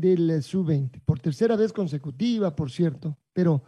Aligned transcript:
del 0.00 0.30
eh, 0.30 0.42
sub-20, 0.42 1.00
por 1.04 1.20
tercera 1.20 1.56
vez 1.56 1.72
consecutiva, 1.72 2.54
por 2.56 2.70
cierto, 2.70 3.18
pero 3.32 3.62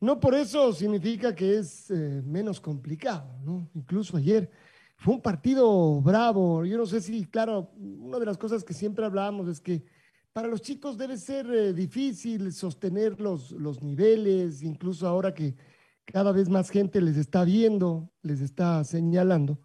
no 0.00 0.18
por 0.18 0.34
eso 0.34 0.72
significa 0.72 1.34
que 1.34 1.58
es 1.58 1.90
eh, 1.90 2.22
menos 2.24 2.60
complicado, 2.60 3.38
¿no? 3.44 3.68
Incluso 3.74 4.16
ayer 4.16 4.50
fue 4.96 5.14
un 5.14 5.22
partido 5.22 6.00
bravo, 6.00 6.64
yo 6.64 6.78
no 6.78 6.86
sé 6.86 7.00
si, 7.00 7.26
claro, 7.26 7.72
una 7.76 8.18
de 8.18 8.26
las 8.26 8.38
cosas 8.38 8.64
que 8.64 8.74
siempre 8.74 9.04
hablábamos 9.04 9.48
es 9.48 9.60
que 9.60 9.84
para 10.32 10.48
los 10.48 10.60
chicos 10.60 10.96
debe 10.98 11.16
ser 11.16 11.46
eh, 11.50 11.72
difícil 11.72 12.52
sostener 12.52 13.20
los, 13.20 13.52
los 13.52 13.82
niveles, 13.82 14.62
incluso 14.62 15.06
ahora 15.06 15.34
que 15.34 15.56
cada 16.04 16.32
vez 16.32 16.48
más 16.48 16.70
gente 16.70 17.00
les 17.00 17.16
está 17.16 17.44
viendo, 17.44 18.10
les 18.22 18.40
está 18.40 18.84
señalando. 18.84 19.60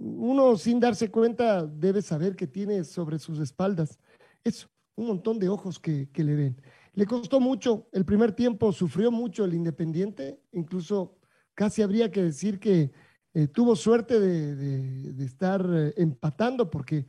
uno 0.00 0.56
sin 0.58 0.80
darse 0.80 1.10
cuenta 1.10 1.64
debe 1.66 2.02
saber 2.02 2.36
que 2.36 2.46
tiene 2.46 2.84
sobre 2.84 3.18
sus 3.18 3.38
espaldas 3.38 3.98
eso, 4.44 4.68
un 4.96 5.06
montón 5.06 5.38
de 5.38 5.48
ojos 5.48 5.78
que, 5.78 6.08
le 6.14 6.34
ven. 6.34 6.60
Le 6.94 7.06
costó 7.06 7.40
mucho, 7.40 7.88
el 7.92 8.04
primer 8.04 8.32
tiempo 8.32 8.72
sufrió 8.72 9.10
mucho 9.10 9.44
el 9.44 9.54
Independiente, 9.54 10.40
incluso 10.52 11.18
casi 11.54 11.82
habría 11.82 12.10
que 12.10 12.22
decir 12.22 12.60
que 12.60 12.92
eh, 13.34 13.48
tuvo 13.48 13.74
suerte 13.74 14.20
de, 14.20 15.24
estar 15.24 15.66
eh, 15.68 15.94
empatando 15.96 16.70
porque 16.70 17.06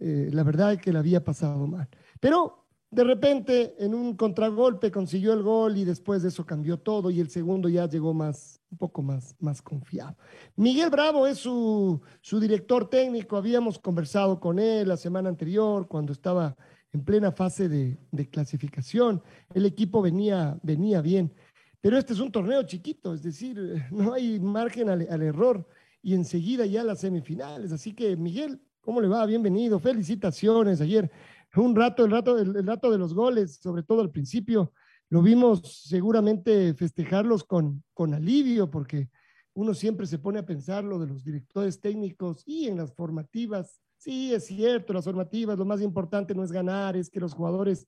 eh, 0.00 0.30
la 0.32 0.42
verdad 0.42 0.72
es 0.74 0.78
que 0.80 0.92
le 0.92 0.98
había 0.98 1.22
pasado 1.22 1.66
mal. 1.66 1.88
Pero 2.20 2.68
de 2.90 3.04
repente 3.04 3.74
en 3.78 3.94
un 3.94 4.16
contragolpe 4.16 4.90
consiguió 4.90 5.34
el 5.34 5.42
gol 5.42 5.76
y 5.76 5.84
después 5.84 6.22
de 6.22 6.28
eso 6.28 6.46
cambió 6.46 6.78
todo 6.78 7.10
y 7.10 7.20
el 7.20 7.28
segundo 7.28 7.68
ya 7.68 7.86
llegó 7.86 8.14
más, 8.14 8.62
un 8.70 8.78
poco 8.78 9.02
más, 9.02 9.36
más 9.40 9.60
confiado. 9.60 10.16
Miguel 10.56 10.88
Bravo 10.88 11.26
es 11.26 11.36
su, 11.38 12.00
su 12.22 12.40
director 12.40 12.88
técnico, 12.88 13.36
habíamos 13.36 13.78
conversado 13.78 14.40
con 14.40 14.58
él 14.58 14.88
la 14.88 14.96
semana 14.96 15.28
anterior 15.28 15.86
cuando 15.86 16.12
estaba 16.12 16.56
en 16.92 17.04
plena 17.04 17.32
fase 17.32 17.68
de, 17.68 17.98
clasificación. 18.30 19.22
El 19.54 19.66
equipo 19.66 20.02
venía, 20.02 20.58
venía 20.62 21.00
bien, 21.00 21.32
pero 21.80 21.98
este 21.98 22.12
es 22.12 22.20
un 22.20 22.32
torneo 22.32 22.62
chiquito, 22.64 23.14
es 23.14 23.22
decir, 23.22 23.58
no 23.90 24.14
hay 24.14 24.40
margen 24.40 24.88
al, 24.88 25.22
error 25.22 25.66
y 26.02 26.14
enseguida 26.14 26.66
ya 26.66 26.84
las 26.84 27.00
semifinales. 27.00 27.72
Así 27.72 27.94
que, 27.94 28.16
Miguel, 28.16 28.60
¿cómo 28.80 29.00
le 29.00 29.08
va? 29.08 29.26
Bienvenido, 29.26 29.78
felicitaciones. 29.78 30.80
Ayer 30.80 31.10
un 31.56 31.74
rato, 31.74 32.04
el 32.04 32.10
rato, 32.10 32.38
el, 32.38 32.66
rato 32.66 32.90
de 32.90 32.98
los 32.98 33.14
goles, 33.14 33.56
sobre 33.56 33.82
todo 33.82 34.00
al 34.00 34.10
principio, 34.10 34.72
lo 35.10 35.22
vimos 35.22 35.82
seguramente 35.86 36.74
festejarlos 36.74 37.44
con, 37.44 37.82
con 37.94 38.12
alivio, 38.14 38.70
porque 38.70 39.08
uno 39.54 39.74
siempre 39.74 40.06
se 40.06 40.18
pone 40.18 40.38
a 40.38 40.46
pensar 40.46 40.84
lo 40.84 40.98
de 40.98 41.06
los 41.06 41.24
directores 41.24 41.80
técnicos 41.80 42.42
y 42.46 42.68
en 42.68 42.76
las 42.76 42.92
formativas 42.94 43.80
Sí, 43.98 44.32
es 44.32 44.46
cierto, 44.46 44.92
las 44.92 45.04
formativas, 45.04 45.58
lo 45.58 45.64
más 45.64 45.82
importante 45.82 46.32
no 46.32 46.44
es 46.44 46.52
ganar, 46.52 46.96
es 46.96 47.10
que 47.10 47.18
los 47.18 47.34
jugadores 47.34 47.86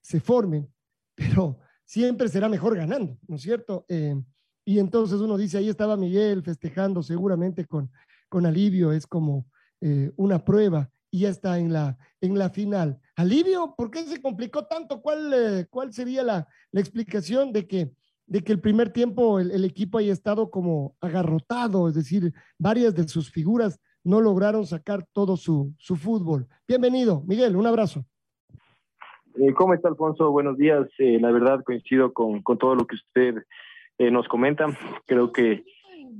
se 0.00 0.20
formen, 0.20 0.72
pero 1.16 1.58
siempre 1.84 2.28
será 2.28 2.48
mejor 2.48 2.76
ganando, 2.76 3.18
¿no 3.26 3.34
es 3.34 3.42
cierto? 3.42 3.84
Eh, 3.88 4.14
y 4.64 4.78
entonces 4.78 5.20
uno 5.20 5.36
dice, 5.36 5.58
ahí 5.58 5.68
estaba 5.68 5.96
Miguel 5.96 6.44
festejando 6.44 7.02
seguramente 7.02 7.66
con, 7.66 7.90
con 8.28 8.46
alivio, 8.46 8.92
es 8.92 9.08
como 9.08 9.48
eh, 9.80 10.12
una 10.16 10.44
prueba 10.44 10.88
y 11.10 11.20
ya 11.20 11.30
está 11.30 11.58
en 11.58 11.72
la, 11.72 11.98
en 12.20 12.38
la 12.38 12.50
final. 12.50 13.00
Alivio, 13.16 13.74
¿por 13.76 13.90
qué 13.90 14.04
se 14.04 14.22
complicó 14.22 14.66
tanto? 14.66 15.02
¿Cuál, 15.02 15.34
eh, 15.34 15.66
cuál 15.68 15.92
sería 15.92 16.22
la, 16.22 16.46
la, 16.70 16.80
explicación 16.80 17.52
de 17.52 17.66
que, 17.66 17.92
de 18.26 18.44
que 18.44 18.52
el 18.52 18.60
primer 18.60 18.92
tiempo 18.92 19.40
el, 19.40 19.50
el, 19.50 19.64
equipo 19.64 19.98
haya 19.98 20.12
estado 20.12 20.48
como 20.48 20.96
agarrotado, 21.00 21.88
es 21.88 21.96
decir, 21.96 22.32
varias 22.56 22.94
de 22.94 23.08
sus 23.08 23.32
figuras 23.32 23.80
no 24.04 24.20
lograron 24.20 24.66
sacar 24.66 25.04
todo 25.12 25.36
su, 25.36 25.72
su 25.78 25.96
fútbol. 25.96 26.46
Bienvenido, 26.66 27.22
Miguel, 27.26 27.56
un 27.56 27.66
abrazo. 27.66 28.04
Eh, 29.36 29.52
¿Cómo 29.54 29.74
está, 29.74 29.88
Alfonso? 29.88 30.30
Buenos 30.30 30.56
días. 30.56 30.86
Eh, 30.98 31.18
la 31.20 31.30
verdad 31.30 31.62
coincido 31.64 32.12
con, 32.12 32.42
con, 32.42 32.58
todo 32.58 32.74
lo 32.74 32.86
que 32.86 32.96
usted 32.96 33.44
eh, 33.98 34.10
nos 34.10 34.26
comenta. 34.28 34.66
Creo 35.06 35.32
que 35.32 35.64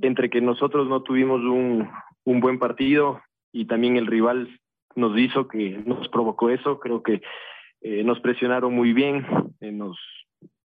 entre 0.02 0.30
que 0.30 0.40
nosotros 0.40 0.88
no 0.88 1.02
tuvimos 1.02 1.40
un, 1.40 1.88
un 2.24 2.40
buen 2.40 2.58
partido 2.58 3.20
y 3.52 3.66
también 3.66 3.96
el 3.96 4.06
rival 4.06 4.48
nos 4.94 5.18
hizo 5.18 5.48
que 5.48 5.82
nos 5.84 6.08
provocó 6.08 6.50
eso, 6.50 6.78
creo 6.78 7.02
que 7.02 7.20
nos 7.82 8.20
presionaron 8.20 8.74
muy 8.74 8.92
bien, 8.92 9.26
nos, 9.60 9.98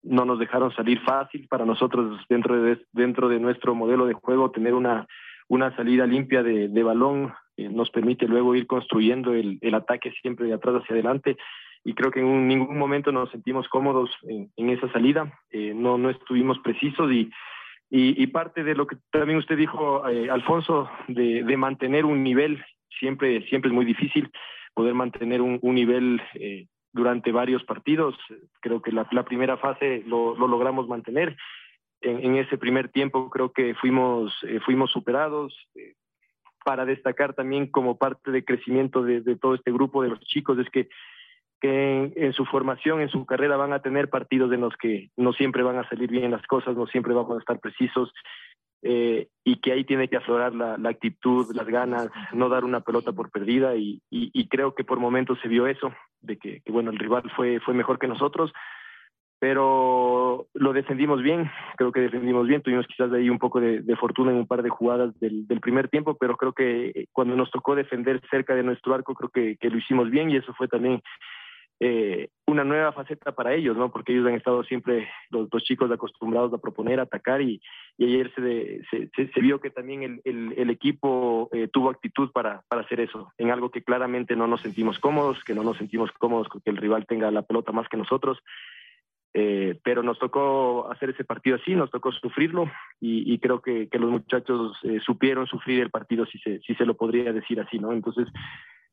no 0.04 0.26
nos 0.26 0.38
dejaron 0.38 0.74
salir 0.76 1.00
fácil 1.02 1.48
para 1.48 1.66
nosotros 1.66 2.20
dentro 2.28 2.62
de, 2.62 2.78
dentro 2.92 3.30
de 3.30 3.40
nuestro 3.40 3.74
modelo 3.74 4.06
de 4.06 4.14
juego 4.14 4.52
tener 4.52 4.74
una 4.74 5.08
una 5.48 5.76
salida 5.76 6.06
limpia 6.06 6.44
de, 6.44 6.84
balón 6.84 7.34
nos 7.58 7.90
permite 7.90 8.28
luego 8.28 8.56
ir 8.56 8.68
construyendo 8.68 9.34
el, 9.34 9.60
ataque 9.74 10.12
siempre 10.22 10.48
de 10.48 10.54
atrás 10.54 10.82
hacia 10.82 10.94
adelante. 10.94 11.38
Y 11.84 11.94
creo 11.94 12.12
que 12.12 12.20
en 12.20 12.48
ningún 12.48 12.78
momento 12.78 13.12
nos 13.12 13.30
sentimos 13.30 13.68
cómodos 13.70 14.10
en, 14.24 14.70
esa 14.70 14.92
salida, 14.92 15.32
eh, 15.52 15.74
no, 15.76 15.98
no 15.98 16.10
estuvimos 16.10 16.58
precisos 16.60 17.12
y, 17.12 18.28
parte 18.28 18.64
de 18.64 18.76
lo 18.76 18.86
que 18.88 18.98
también 19.12 19.40
usted 19.40 19.56
dijo, 19.56 20.06
eh, 20.10 20.30
Alfonso, 20.30 20.90
de, 21.08 21.58
mantener 21.58 22.04
un 22.04 22.24
nivel, 22.24 22.62
siempre, 23.00 23.48
siempre 23.48 23.70
es 23.70 23.74
muy 23.74 23.86
difícil 23.86 24.30
poder 24.74 24.94
mantener 24.94 25.42
un, 25.42 25.60
nivel 25.62 26.22
eh, 26.34 26.66
durante 26.92 27.32
varios 27.32 27.64
partidos, 27.64 28.16
creo 28.60 28.82
que 28.82 28.92
la, 28.92 29.06
primera 29.24 29.56
fase 29.58 30.04
lo 30.06 30.36
logramos 30.36 30.88
mantener 30.90 31.38
en, 32.06 32.36
ese 32.36 32.58
primer 32.58 32.90
tiempo 32.90 33.30
creo 33.30 33.52
que 33.52 33.74
fuimos, 33.76 34.34
eh, 34.44 34.60
fuimos 34.64 34.92
superados. 34.92 35.56
Eh, 35.76 35.94
para 36.64 36.86
destacar 36.86 37.34
también 37.34 37.68
como 37.68 37.98
parte 38.00 38.32
de 38.32 38.44
crecimiento 38.44 39.04
de, 39.04 39.22
todo 39.36 39.54
este 39.54 39.72
grupo 39.72 40.02
de 40.02 40.10
los 40.10 40.20
chicos 40.22 40.58
es 40.58 40.68
que, 40.72 40.90
que 41.62 42.12
en, 42.16 42.34
su 42.34 42.44
formación, 42.46 43.02
en 43.02 43.10
su 43.10 43.24
carrera 43.28 43.56
van 43.56 43.72
a 43.72 43.84
tener 43.84 44.10
partidos 44.10 44.52
en 44.52 44.62
los 44.62 44.76
que 44.76 45.12
no 45.16 45.32
siempre 45.34 45.62
van 45.62 45.78
a 45.78 45.88
salir 45.88 46.10
bien 46.10 46.32
las 46.32 46.42
cosas, 46.48 46.76
no 46.76 46.88
siempre 46.88 47.14
vamos 47.14 47.38
a 47.38 47.40
estar 47.40 47.60
precisos. 47.60 48.12
Eh, 48.82 49.28
y 49.44 49.58
que 49.62 49.74
ahí 49.74 49.84
tiene 49.84 50.08
que 50.08 50.18
aflorar 50.18 50.56
la, 50.56 50.90
actitud, 50.90 51.56
las 51.56 51.68
ganas, 51.68 52.10
no 52.34 52.50
dar 52.50 52.64
una 52.64 52.82
pelota 52.82 53.12
por 53.12 53.30
perdida 53.32 53.76
y, 53.76 54.02
y, 54.10 54.48
creo 54.48 54.74
que 54.76 54.84
por 54.84 55.00
momentos 55.00 55.40
se 55.42 55.48
vio 55.48 55.66
eso, 55.68 55.94
de 56.22 56.38
que, 56.38 56.62
que, 56.62 56.72
bueno, 56.72 56.92
el 56.92 57.00
rival 57.00 57.32
fue, 57.36 57.60
fue 57.60 57.74
mejor 57.74 58.00
que 58.00 58.08
nosotros, 58.08 58.52
pero 59.48 60.48
lo 60.56 60.74
defendimos 60.74 61.22
bien, 61.22 61.52
creo 61.78 61.92
que 61.92 62.00
defendimos 62.00 62.48
bien, 62.48 62.64
tuvimos 62.64 62.88
quizás 62.88 63.12
de 63.12 63.20
ahí 63.20 63.30
un 63.30 63.38
poco 63.38 63.62
de, 63.62 63.96
fortuna 63.96 64.32
en 64.32 64.38
un 64.38 64.48
par 64.48 64.64
de 64.64 64.72
jugadas 64.72 65.14
del, 65.20 65.46
primer 65.62 65.88
tiempo, 65.88 66.18
pero 66.20 66.36
creo 66.36 66.54
que 66.54 67.06
cuando 67.12 67.36
nos 67.36 67.52
tocó 67.52 67.76
defender 67.76 68.20
cerca 68.32 68.56
de 68.56 68.64
nuestro 68.64 68.96
arco, 68.96 69.14
creo 69.14 69.30
que, 69.30 69.70
lo 69.70 69.78
hicimos 69.78 70.10
bien 70.10 70.32
y 70.32 70.38
eso 70.38 70.52
fue 70.56 70.68
también 70.68 71.00
eh, 71.80 72.30
una 72.48 72.64
nueva 72.64 72.92
faceta 72.92 73.34
para 73.34 73.54
ellos, 73.54 73.78
¿no? 73.78 73.92
Porque 73.92 74.14
ellos 74.14 74.26
han 74.26 74.34
estado 74.34 74.64
siempre, 74.64 75.08
los, 75.30 75.48
dos 75.48 75.64
chicos 75.64 75.92
acostumbrados 75.92 76.52
a 76.52 76.58
proponer, 76.58 77.00
atacar 77.00 77.40
y, 77.44 77.62
ayer 78.00 78.34
se, 78.34 78.82
se, 79.14 79.42
vio 79.42 79.62
que 79.62 79.70
también 79.70 80.22
el, 80.24 80.70
equipo 80.72 81.50
eh, 81.54 81.68
tuvo 81.72 81.92
actitud 81.92 82.32
para, 82.32 82.64
para 82.68 82.82
hacer 82.82 83.00
eso, 83.00 83.32
en 83.38 83.52
algo 83.52 83.70
que 83.70 83.84
claramente 83.84 84.36
no 84.36 84.48
nos 84.48 84.62
sentimos 84.62 84.98
cómodos, 84.98 85.44
que 85.44 85.54
no 85.54 85.62
nos 85.62 85.78
sentimos 85.78 86.12
cómodos 86.14 86.48
con 86.48 86.62
que 86.62 86.72
el 86.72 86.78
rival 86.78 87.06
tenga 87.06 87.30
la 87.30 87.44
pelota 87.44 87.72
más 87.72 87.88
que 87.90 87.98
nosotros 87.98 88.40
eh, 89.38 89.78
pero 89.84 90.02
nos 90.02 90.18
tocó 90.18 90.90
hacer 90.90 91.10
ese 91.10 91.26
partido 91.26 91.58
así, 91.58 91.76
nos 91.76 91.92
tocó 91.92 92.10
sufrirlo 92.14 92.72
y, 93.02 93.38
creo 93.40 93.62
que, 93.62 93.90
los 93.92 94.10
muchachos 94.10 94.78
eh, 94.84 95.02
supieron 95.06 95.46
sufrir 95.46 95.82
el 95.82 95.90
partido, 95.90 96.26
si 96.26 96.40
se, 96.40 96.62
si 96.62 96.74
se 96.74 96.86
lo 96.86 96.96
podría 96.96 97.34
decir 97.34 97.60
así, 97.60 97.78
¿no? 97.78 97.92
Entonces, 97.92 98.30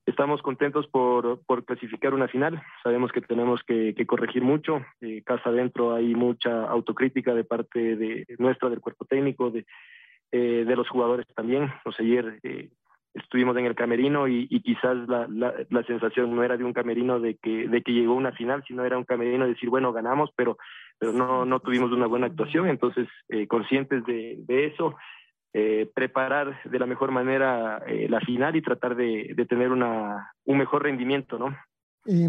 estamos 0.04 0.42
contentos 0.42 0.88
por, 0.88 1.38
clasificar 1.64 2.12
una 2.12 2.26
final, 2.26 2.60
sabemos 2.82 3.12
que 3.12 3.20
tenemos 3.20 3.62
que, 3.62 3.94
corregir 4.04 4.42
mucho, 4.42 4.84
eh, 5.00 5.22
casa 5.24 5.50
adentro 5.50 5.94
hay 5.94 6.12
mucha 6.16 6.64
autocrítica 6.64 7.34
de 7.34 7.44
parte 7.44 7.94
de 7.94 8.26
nuestra, 8.38 8.68
del 8.68 8.80
cuerpo 8.80 9.04
técnico, 9.04 9.52
de, 9.52 9.64
eh, 10.32 10.64
de 10.66 10.76
los 10.76 10.88
jugadores 10.88 11.24
también. 11.36 11.72
Sea, 11.84 12.04
ayer 12.04 12.40
estuvimos 13.14 13.56
en 13.56 13.66
el 13.66 13.74
camerino 13.74 14.26
y, 14.26 14.46
y 14.50 14.60
quizás 14.60 14.96
la, 15.08 15.26
la, 15.28 15.54
la, 15.68 15.82
sensación 15.84 16.34
no 16.34 16.42
era 16.42 16.56
de 16.56 16.64
un 16.64 16.72
camerino 16.72 17.20
de 17.20 17.36
que, 17.36 17.68
de 17.68 17.82
que 17.82 17.92
llegó 17.92 18.14
una 18.14 18.32
final, 18.32 18.64
sino 18.66 18.84
era 18.84 18.96
un 18.96 19.04
camerino 19.04 19.44
de 19.44 19.52
decir, 19.52 19.68
bueno, 19.68 19.92
ganamos, 19.92 20.30
pero, 20.34 20.56
pero 20.98 21.12
no, 21.12 21.44
no 21.44 21.60
tuvimos 21.60 21.92
una 21.92 22.06
buena 22.06 22.26
actuación. 22.26 22.68
Entonces, 22.68 23.08
eh, 23.28 23.46
conscientes 23.46 24.04
de, 24.06 24.36
de 24.46 24.66
eso, 24.66 24.96
eh, 25.54 25.90
preparar 25.94 26.62
de 26.64 26.78
la 26.78 26.86
mejor 26.86 27.10
manera 27.10 27.82
eh, 27.86 28.08
la 28.08 28.20
final 28.20 28.56
y 28.56 28.62
tratar 28.62 28.96
de, 28.96 29.34
de, 29.36 29.44
tener 29.44 29.70
una, 29.70 30.32
un 30.46 30.56
mejor 30.56 30.84
rendimiento, 30.84 31.38
¿no? 31.38 31.54
Eh, 32.06 32.26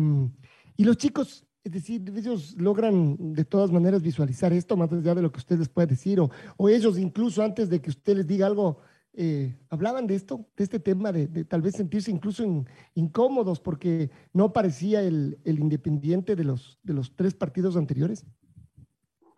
y 0.76 0.84
los 0.84 0.98
chicos, 0.98 1.48
es 1.64 1.72
decir, 1.72 2.02
ellos 2.14 2.56
logran 2.60 3.16
de 3.34 3.46
todas 3.46 3.72
maneras 3.72 4.04
visualizar 4.04 4.52
esto, 4.52 4.76
más 4.76 4.92
allá 4.92 5.16
de 5.16 5.22
lo 5.22 5.32
que 5.32 5.38
usted 5.38 5.58
les 5.58 5.70
puede 5.70 5.88
decir, 5.88 6.20
o, 6.20 6.30
o 6.58 6.68
ellos 6.68 7.00
incluso 7.00 7.42
antes 7.42 7.70
de 7.70 7.82
que 7.82 7.92
usted 7.92 8.18
les 8.18 8.28
diga 8.28 8.46
algo, 8.46 8.82
eh, 9.16 9.56
hablaban 9.70 10.08
de 10.08 10.16
esto, 10.16 10.46
de 10.58 10.64
este 10.64 10.80
tema, 10.80 11.12
de, 11.12 11.46
tal 11.46 11.62
vez 11.62 11.76
sentirse 11.76 12.12
incluso 12.12 12.44
in, 12.44 12.66
incómodos 12.96 13.60
porque 13.60 14.10
no 14.34 14.54
parecía 14.54 15.02
el, 15.02 15.38
independiente 15.46 16.36
de 16.36 16.44
los, 16.44 16.80
de 16.84 16.94
los 16.94 17.16
tres 17.16 17.34
partidos 17.34 17.78
anteriores. 17.78 18.26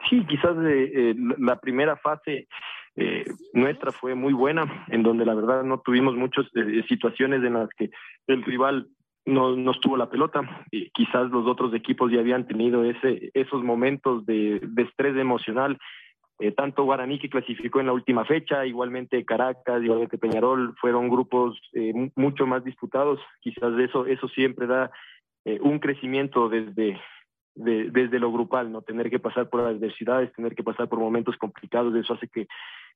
Sí, 0.09 0.25
quizás 0.27 0.55
eh, 0.63 0.91
eh, 0.93 1.15
la 1.39 1.59
primera 1.59 1.95
fase 1.97 2.47
eh, 2.97 3.25
nuestra 3.53 3.91
fue 3.91 4.15
muy 4.15 4.33
buena, 4.33 4.85
en 4.87 5.03
donde 5.03 5.25
la 5.25 5.33
verdad 5.33 5.63
no 5.63 5.79
tuvimos 5.79 6.15
muchas 6.15 6.45
eh, 6.55 6.83
situaciones 6.87 7.43
en 7.43 7.53
las 7.53 7.69
que 7.77 7.91
el 8.27 8.43
rival 8.43 8.87
no, 9.25 9.55
no 9.55 9.71
estuvo 9.71 9.97
la 9.97 10.09
pelota. 10.09 10.41
Y 10.71 10.89
quizás 10.91 11.29
los 11.29 11.45
otros 11.47 11.73
equipos 11.73 12.11
ya 12.11 12.19
habían 12.19 12.47
tenido 12.47 12.85
ese, 12.85 13.31
esos 13.33 13.63
momentos 13.63 14.25
de 14.25 14.61
estrés 14.77 15.17
emocional. 15.17 15.77
Eh, 16.39 16.51
tanto 16.51 16.83
Guaraní 16.83 17.17
que 17.17 17.29
clasificó 17.29 17.79
en 17.79 17.85
la 17.85 17.93
última 17.93 18.25
fecha, 18.25 18.65
igualmente 18.65 19.23
Caracas, 19.23 19.81
igualmente 19.81 20.17
Peñarol, 20.17 20.75
fueron 20.81 21.07
grupos 21.07 21.57
eh, 21.71 21.93
mucho 22.15 22.45
más 22.45 22.63
disputados. 22.63 23.21
Quizás 23.39 23.77
eso, 23.79 24.05
eso 24.05 24.27
siempre 24.27 24.67
da 24.67 24.91
eh, 25.45 25.59
un 25.61 25.79
crecimiento 25.79 26.49
desde, 26.49 26.99
de, 27.55 27.89
desde 27.89 28.19
lo 28.19 28.33
grupal, 28.33 28.69
no 28.69 28.81
tener 28.81 29.09
que 29.09 29.19
pasar 29.19 29.49
por 29.49 29.61
adversidades, 29.61 30.33
tener 30.33 30.55
que 30.55 30.63
pasar 30.63 30.89
por 30.89 30.99
momentos 30.99 31.37
complicados, 31.37 31.95
eso 31.95 32.15
hace 32.15 32.27
que, 32.27 32.47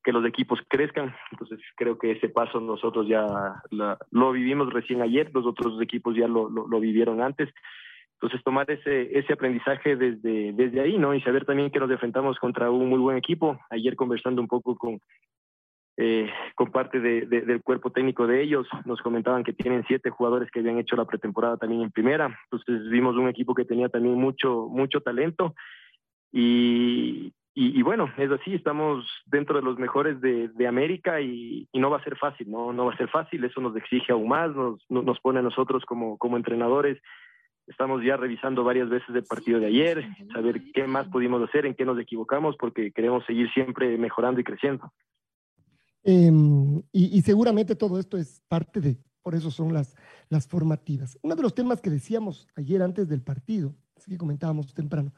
que 0.03 0.11
los 0.11 0.25
equipos 0.25 0.59
crezcan. 0.67 1.15
Entonces 1.31 1.59
creo 1.77 1.97
que 1.97 2.11
ese 2.11 2.27
paso 2.27 2.59
nosotros 2.59 3.07
ya 3.07 3.25
la, 3.71 3.97
lo 4.11 4.33
vivimos 4.33 4.73
recién 4.73 5.01
ayer, 5.01 5.31
los 5.33 5.45
otros 5.45 5.81
equipos 5.81 6.13
ya 6.13 6.27
lo, 6.27 6.49
lo, 6.49 6.67
lo 6.67 6.79
vivieron 6.81 7.21
antes. 7.21 7.49
Entonces 8.21 8.43
tomar 8.43 8.69
ese, 8.69 9.17
ese 9.17 9.31
aprendizaje 9.31 9.95
desde, 9.95 10.51
desde 10.51 10.81
ahí, 10.81 10.97
¿no? 10.97 11.13
Y 11.13 11.21
saber 11.21 11.45
también 11.45 11.71
que 11.71 11.79
nos 11.79 11.89
enfrentamos 11.89 12.37
contra 12.37 12.69
un 12.69 12.89
muy 12.89 12.99
buen 12.99 13.15
equipo. 13.15 13.57
Ayer 13.69 13.95
conversando 13.95 14.41
un 14.41 14.49
poco 14.49 14.75
con, 14.75 14.99
eh, 15.95 16.29
con 16.53 16.69
parte 16.69 16.99
de, 16.99 17.21
de, 17.21 17.41
del 17.41 17.63
cuerpo 17.63 17.91
técnico 17.91 18.27
de 18.27 18.41
ellos, 18.41 18.67
nos 18.83 19.01
comentaban 19.01 19.45
que 19.45 19.53
tienen 19.53 19.85
siete 19.87 20.09
jugadores 20.09 20.51
que 20.51 20.59
habían 20.59 20.79
hecho 20.79 20.97
la 20.97 21.05
pretemporada 21.05 21.55
también 21.55 21.81
en 21.81 21.91
primera. 21.91 22.37
Entonces 22.51 22.89
vimos 22.89 23.15
un 23.15 23.29
equipo 23.29 23.55
que 23.55 23.63
tenía 23.63 23.87
también 23.87 24.15
mucho, 24.15 24.67
mucho 24.69 24.99
talento. 24.99 25.55
Y, 26.33 27.31
y, 27.55 27.79
y, 27.79 27.81
bueno, 27.83 28.11
es 28.17 28.29
así, 28.31 28.53
estamos 28.53 29.07
dentro 29.27 29.55
de 29.55 29.61
los 29.61 29.79
mejores 29.79 30.19
de, 30.19 30.49
de 30.49 30.67
América 30.67 31.21
y, 31.21 31.69
y, 31.71 31.79
no 31.79 31.89
va 31.89 31.99
a 31.99 32.03
ser 32.03 32.17
fácil, 32.17 32.51
¿no? 32.51 32.73
No 32.73 32.85
va 32.85 32.93
a 32.93 32.97
ser 32.97 33.07
fácil, 33.07 33.45
eso 33.45 33.61
nos 33.61 33.77
exige 33.77 34.11
aún 34.11 34.27
más, 34.27 34.53
nos, 34.53 34.79
nos 34.89 35.19
pone 35.21 35.39
a 35.39 35.41
nosotros 35.41 35.85
como, 35.85 36.17
como 36.17 36.35
entrenadores 36.35 37.01
Estamos 37.69 38.03
ya 38.03 38.17
revisando 38.17 38.63
varias 38.63 38.89
veces 38.89 39.15
el 39.15 39.23
partido 39.23 39.59
de 39.59 39.67
ayer, 39.67 40.03
saber 40.33 40.71
qué 40.73 40.87
más 40.87 41.07
pudimos 41.07 41.47
hacer, 41.47 41.67
en 41.67 41.75
qué 41.75 41.85
nos 41.85 41.99
equivocamos, 41.99 42.55
porque 42.57 42.91
queremos 42.91 43.23
seguir 43.25 43.47
siempre 43.53 43.95
mejorando 43.99 44.41
y 44.41 44.43
creciendo. 44.43 44.91
Eh, 46.03 46.31
y, 46.91 47.17
y, 47.17 47.21
seguramente 47.21 47.75
todo 47.75 47.99
esto 47.99 48.17
es 48.17 48.41
parte 48.47 48.81
de, 48.81 48.97
por 49.21 49.35
eso 49.35 49.51
son 49.51 49.71
las, 49.71 49.95
las 50.29 50.47
formativas. 50.47 51.19
Uno 51.21 51.35
de 51.35 51.43
los 51.43 51.53
temas 51.53 51.79
que 51.79 51.91
decíamos 51.91 52.47
ayer 52.55 52.81
antes 52.81 53.07
del 53.07 53.21
partido, 53.21 53.75
así 53.95 54.09
que 54.09 54.17
comentábamos 54.17 54.73
temprano, 54.73 55.13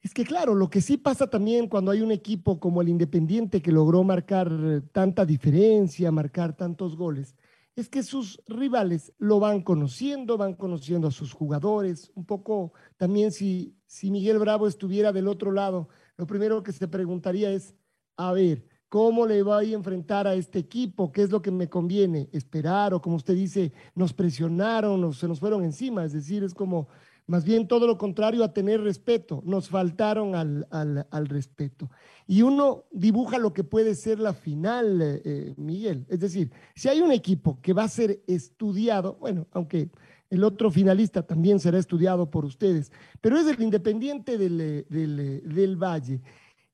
es 0.00 0.14
que 0.14 0.24
claro, 0.24 0.54
lo 0.54 0.70
que 0.70 0.80
sí 0.80 0.96
pasa 0.96 1.28
también 1.28 1.68
cuando 1.68 1.90
hay 1.90 2.00
un 2.00 2.10
equipo 2.10 2.58
como 2.58 2.80
el 2.80 2.88
Independiente 2.88 3.60
que 3.60 3.70
logró 3.70 4.02
marcar 4.02 4.50
tanta 4.92 5.26
diferencia, 5.26 6.10
marcar 6.10 6.56
tantos 6.56 6.96
goles, 6.96 7.36
es 7.76 7.88
que 7.88 8.02
sus 8.02 8.42
rivales 8.46 9.12
lo 9.18 9.40
van 9.40 9.62
conociendo, 9.62 10.36
van 10.36 10.54
conociendo 10.54 11.08
a 11.08 11.12
sus 11.12 11.32
jugadores. 11.32 12.10
Un 12.14 12.26
poco 12.26 12.72
también 12.96 13.32
si, 13.32 13.76
si 13.86 14.10
Miguel 14.10 14.38
Bravo 14.38 14.66
estuviera 14.66 15.12
del 15.12 15.28
otro 15.28 15.52
lado, 15.52 15.88
lo 16.16 16.26
primero 16.26 16.62
que 16.62 16.72
se 16.72 16.88
preguntaría 16.88 17.50
es, 17.50 17.74
a 18.16 18.32
ver, 18.32 18.66
¿cómo 18.88 19.26
le 19.26 19.42
voy 19.42 19.72
a 19.72 19.76
enfrentar 19.76 20.26
a 20.26 20.34
este 20.34 20.58
equipo? 20.58 21.12
¿Qué 21.12 21.22
es 21.22 21.30
lo 21.30 21.40
que 21.40 21.50
me 21.50 21.68
conviene? 21.68 22.28
¿Esperar 22.32 22.92
o 22.92 23.00
como 23.00 23.16
usted 23.16 23.34
dice, 23.34 23.72
nos 23.94 24.12
presionaron 24.12 25.02
o 25.04 25.12
se 25.12 25.28
nos 25.28 25.40
fueron 25.40 25.64
encima? 25.64 26.04
Es 26.04 26.12
decir, 26.12 26.44
es 26.44 26.52
como 26.52 26.88
más 27.30 27.44
bien 27.44 27.68
todo 27.68 27.86
lo 27.86 27.96
contrario 27.96 28.42
a 28.42 28.52
tener 28.52 28.80
respeto, 28.80 29.40
nos 29.46 29.68
faltaron 29.68 30.34
al, 30.34 30.66
al, 30.68 31.06
al 31.12 31.28
respeto. 31.28 31.88
Y 32.26 32.42
uno 32.42 32.86
dibuja 32.90 33.38
lo 33.38 33.52
que 33.52 33.62
puede 33.62 33.94
ser 33.94 34.18
la 34.18 34.34
final, 34.34 35.00
eh, 35.00 35.54
Miguel. 35.56 36.06
Es 36.08 36.18
decir, 36.18 36.50
si 36.74 36.88
hay 36.88 37.00
un 37.00 37.12
equipo 37.12 37.60
que 37.62 37.72
va 37.72 37.84
a 37.84 37.88
ser 37.88 38.20
estudiado, 38.26 39.16
bueno, 39.20 39.46
aunque 39.52 39.90
el 40.28 40.42
otro 40.42 40.72
finalista 40.72 41.22
también 41.22 41.60
será 41.60 41.78
estudiado 41.78 42.28
por 42.28 42.44
ustedes, 42.44 42.90
pero 43.20 43.38
es 43.38 43.46
el 43.46 43.62
Independiente 43.62 44.36
del, 44.36 44.84
del, 44.88 45.42
del 45.54 45.76
Valle. 45.76 46.20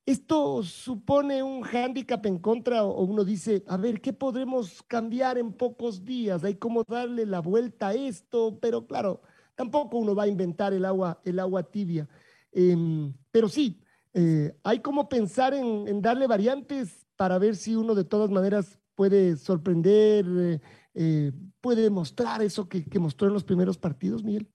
¿Esto 0.06 0.62
supone 0.62 1.42
un 1.42 1.60
hándicap 1.64 2.24
en 2.24 2.38
contra 2.38 2.82
o 2.82 3.04
uno 3.04 3.24
dice, 3.24 3.62
a 3.66 3.76
ver, 3.76 4.00
¿qué 4.00 4.14
podremos 4.14 4.82
cambiar 4.84 5.36
en 5.36 5.52
pocos 5.52 6.02
días? 6.02 6.44
Hay 6.44 6.54
cómo 6.54 6.82
darle 6.88 7.26
la 7.26 7.40
vuelta 7.40 7.88
a 7.88 7.94
esto, 7.94 8.58
pero 8.58 8.86
claro, 8.86 9.20
Tampoco 9.56 9.96
uno 9.96 10.14
va 10.14 10.24
a 10.24 10.28
inventar 10.28 10.74
el 10.74 10.84
agua, 10.84 11.18
el 11.24 11.38
agua 11.38 11.62
tibia. 11.64 12.06
Eh, 12.52 12.76
pero 13.32 13.48
sí, 13.48 13.80
eh, 14.14 14.52
hay 14.62 14.80
como 14.80 15.08
pensar 15.08 15.54
en, 15.54 16.00
darle 16.00 16.26
variantes 16.26 17.06
para 17.16 17.38
ver 17.38 17.56
si 17.56 17.74
uno 17.74 17.94
de 17.94 18.04
todas 18.04 18.30
maneras 18.30 18.78
puede 18.94 19.36
sorprender, 19.36 20.24
eh, 20.26 20.60
eh 20.94 21.32
puede 21.60 21.90
mostrar 21.90 22.42
eso 22.42 22.68
que, 22.68 22.84
mostró 22.98 23.28
en 23.28 23.34
los 23.34 23.44
primeros 23.44 23.78
partidos, 23.78 24.22
Miguel. 24.22 24.46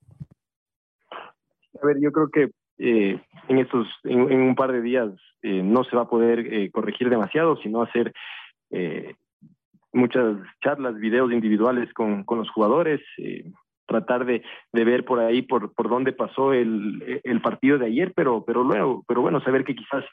A 1.82 1.86
ver, 1.86 2.00
yo 2.00 2.12
creo 2.12 2.30
que 2.30 2.52
en 2.78 3.60
estos, 3.60 3.88
en, 4.04 4.22
un 4.22 4.56
par 4.56 4.72
de 4.72 4.82
días 4.82 5.10
no 5.44 5.84
se 5.84 5.96
va 5.96 6.04
a 6.04 6.10
poder 6.10 6.72
corregir 6.72 7.10
demasiado, 7.10 7.58
sino 7.58 7.82
hacer 7.82 8.14
muchas 9.92 10.38
charlas, 10.64 10.96
videos 10.96 11.32
individuales 11.32 11.94
con 11.94 12.26
los 12.28 12.50
jugadores, 12.50 13.02
tratar 13.92 14.26
de, 14.26 14.42
de 14.74 14.84
ver 14.86 15.04
por 15.04 15.20
ahí 15.20 15.42
por, 15.42 15.74
por 15.74 15.90
dónde 15.90 16.14
pasó 16.14 16.54
el, 16.54 17.22
el 17.24 17.42
partido 17.42 17.78
de 17.78 17.88
ayer, 17.88 18.14
pero, 18.16 18.44
pero 18.46 18.64
luego, 18.64 19.04
pero 19.08 19.22
bueno, 19.22 19.42
saber 19.42 19.64
que 19.64 19.76
quizás 19.76 20.04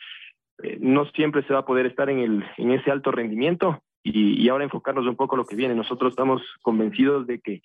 eh, 0.62 0.78
no 0.80 1.04
siempre 1.16 1.42
se 1.44 1.52
va 1.52 1.60
a 1.60 1.66
poder 1.66 1.86
estar 1.86 2.10
en, 2.10 2.18
el, 2.18 2.44
en 2.56 2.72
ese 2.72 2.90
alto 2.90 3.10
rendimiento 3.10 3.80
y, 4.02 4.42
y 4.42 4.48
ahora 4.48 4.64
enfocarnos 4.64 5.06
un 5.06 5.16
poco 5.16 5.34
en 5.34 5.38
lo 5.38 5.46
que 5.46 5.56
viene. 5.56 5.74
Nosotros 5.74 6.10
estamos 6.10 6.42
convencidos 6.62 7.26
de 7.26 7.40
que 7.40 7.62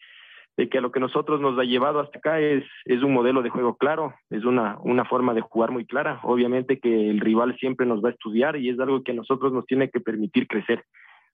de 0.55 0.70
que 0.70 0.77
a 0.77 0.82
lo 0.82 0.91
que 0.91 1.00
nosotros 1.00 1.41
nos 1.41 1.58
ha 1.58 1.63
llevado 1.63 2.00
hasta 2.00 2.20
acá 2.20 2.39
es, 2.39 2.63
es 2.86 3.01
un 3.01 3.12
modelo 3.12 3.41
de 3.41 3.50
juego 3.50 3.75
claro, 3.75 4.13
es 4.29 4.46
una, 4.46 4.77
una 4.84 5.03
forma 5.05 5.34
de 5.34 5.41
jugar 5.41 5.72
muy 5.72 5.86
clara. 5.86 6.20
Obviamente 6.24 6.79
que 6.79 7.10
el 7.10 7.20
rival 7.20 7.58
siempre 7.58 7.88
nos 7.88 8.03
va 8.03 8.10
a 8.10 8.12
estudiar 8.12 8.55
y 8.55 8.70
es 8.70 8.79
algo 8.79 9.01
que 9.03 9.13
a 9.13 9.15
nosotros 9.15 9.51
nos 9.51 9.65
tiene 9.65 9.89
que 9.89 10.00
permitir 10.00 10.48
crecer. 10.48 10.84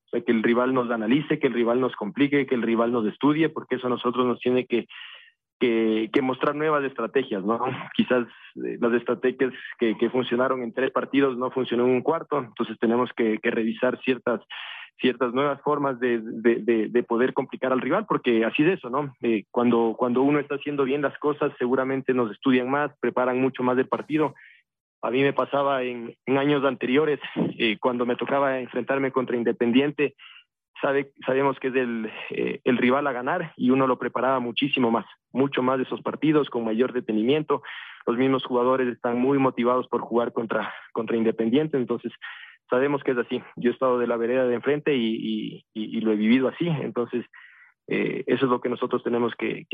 O 0.10 0.18
sea, 0.18 0.22
que 0.22 0.32
el 0.32 0.42
rival 0.42 0.74
nos 0.74 0.89
analice, 0.89 1.38
que 1.38 1.48
el 1.48 1.54
rival 1.54 1.80
nos 1.80 1.96
complique, 1.96 2.48
que 2.48 2.56
el 2.56 2.63
rival 2.63 2.92
nos 2.92 3.06
estudie, 3.06 3.50
porque 3.50 3.75
eso 3.75 3.88
a 3.88 3.92
nosotros 3.92 4.25
nos 4.25 4.39
tiene 4.39 4.66
que, 4.66 4.88
que, 5.60 6.10
que 6.12 6.22
mostrar 6.22 6.56
nuevas 6.56 6.84
estrategias, 6.84 7.44
¿no? 7.44 7.60
Quizás 7.96 8.25
eh, 8.66 8.78
las 8.82 8.94
estrategias 8.94 9.54
que, 9.78 9.98
que, 9.98 10.10
funcionaron 10.10 10.63
en 10.63 10.74
tres 10.74 10.92
partidos 10.92 11.38
no 11.38 11.51
funcionó 11.51 11.86
en 11.86 11.92
un 11.92 12.01
cuarto, 12.01 12.39
entonces 12.39 12.78
tenemos 12.80 13.12
que, 13.16 13.38
que 13.38 13.51
revisar 13.51 14.00
ciertas 14.01 14.42
ciertas 15.01 15.34
nuevas 15.34 15.62
formas 15.62 15.98
de, 16.00 16.20
de, 16.20 16.56
de, 16.56 16.89
de, 16.89 17.04
poder 17.04 17.34
complicar 17.34 17.72
al 17.72 17.80
rival, 17.80 18.06
porque 18.06 18.44
así 18.44 18.63
es 18.63 18.80
eso, 18.80 18.89
¿no? 18.89 19.16
Eh, 19.22 19.46
cuando, 19.50 19.96
cuando 19.98 20.22
uno 20.22 20.39
está 20.39 20.56
haciendo 20.56 20.84
bien 20.84 21.01
las 21.01 21.18
cosas, 21.20 21.54
seguramente 21.58 22.13
nos 22.13 22.32
estudian 22.32 22.70
más, 22.70 22.92
preparan 23.00 23.39
mucho 23.39 23.63
más 23.63 23.78
del 23.78 23.88
partido, 23.88 24.36
a 25.01 25.12
mí 25.12 25.22
me 25.22 25.34
pasaba 25.34 25.84
en, 25.84 26.15
años 26.27 26.63
anteriores, 26.65 27.20
eh, 27.58 27.77
cuando 27.79 28.06
me 28.06 28.15
tocaba 28.15 28.60
enfrentarme 28.60 29.12
contra 29.12 29.38
Independiente, 29.38 30.15
sabe, 30.82 31.12
sabemos 31.25 31.60
que 31.60 31.70
es 31.70 31.75
el, 31.75 32.12
eh, 32.32 32.62
el, 32.63 32.77
rival 32.77 33.08
a 33.08 33.12
ganar 33.12 33.53
y 33.56 33.70
uno 33.70 33.88
lo 33.88 33.98
preparaba 33.98 34.39
muchísimo 34.39 34.91
más, 34.91 35.06
mucho 35.32 35.62
más 35.63 35.77
de 35.77 35.84
esos 35.84 36.01
partidos, 36.01 36.50
con 36.50 36.65
mayor 36.65 36.94
detenimiento. 36.94 37.62
Los 38.06 38.18
mismos 38.18 38.44
jugadores 38.44 38.88
están 38.88 39.20
muy 39.20 39.38
motivados 39.38 39.88
por 39.88 40.01
jugar 40.01 40.34
contra, 40.34 40.74
contra 40.91 41.18
Independiente, 41.18 41.77
entonces 41.77 42.12
sabemos 42.70 43.03
que 43.03 43.12
es 43.12 43.18
así. 43.18 43.41
Yo 43.56 43.72
he 43.72 43.74
estado 43.74 44.00
de 44.00 44.08
la 44.08 44.18
vereda 44.18 44.46
de 44.46 44.56
enfrente 44.56 44.96
y 44.96 45.63
lo 45.74 46.12
he 46.12 46.15
vivido 46.15 46.50
así, 46.50 46.68
entonces 46.68 47.25
eh, 47.91 48.24
eso 48.27 48.46
es 48.46 48.51
lo 48.51 48.62
que 48.62 48.69
nosotros 48.69 49.01
tenemos 49.01 49.34
que, 49.36 49.65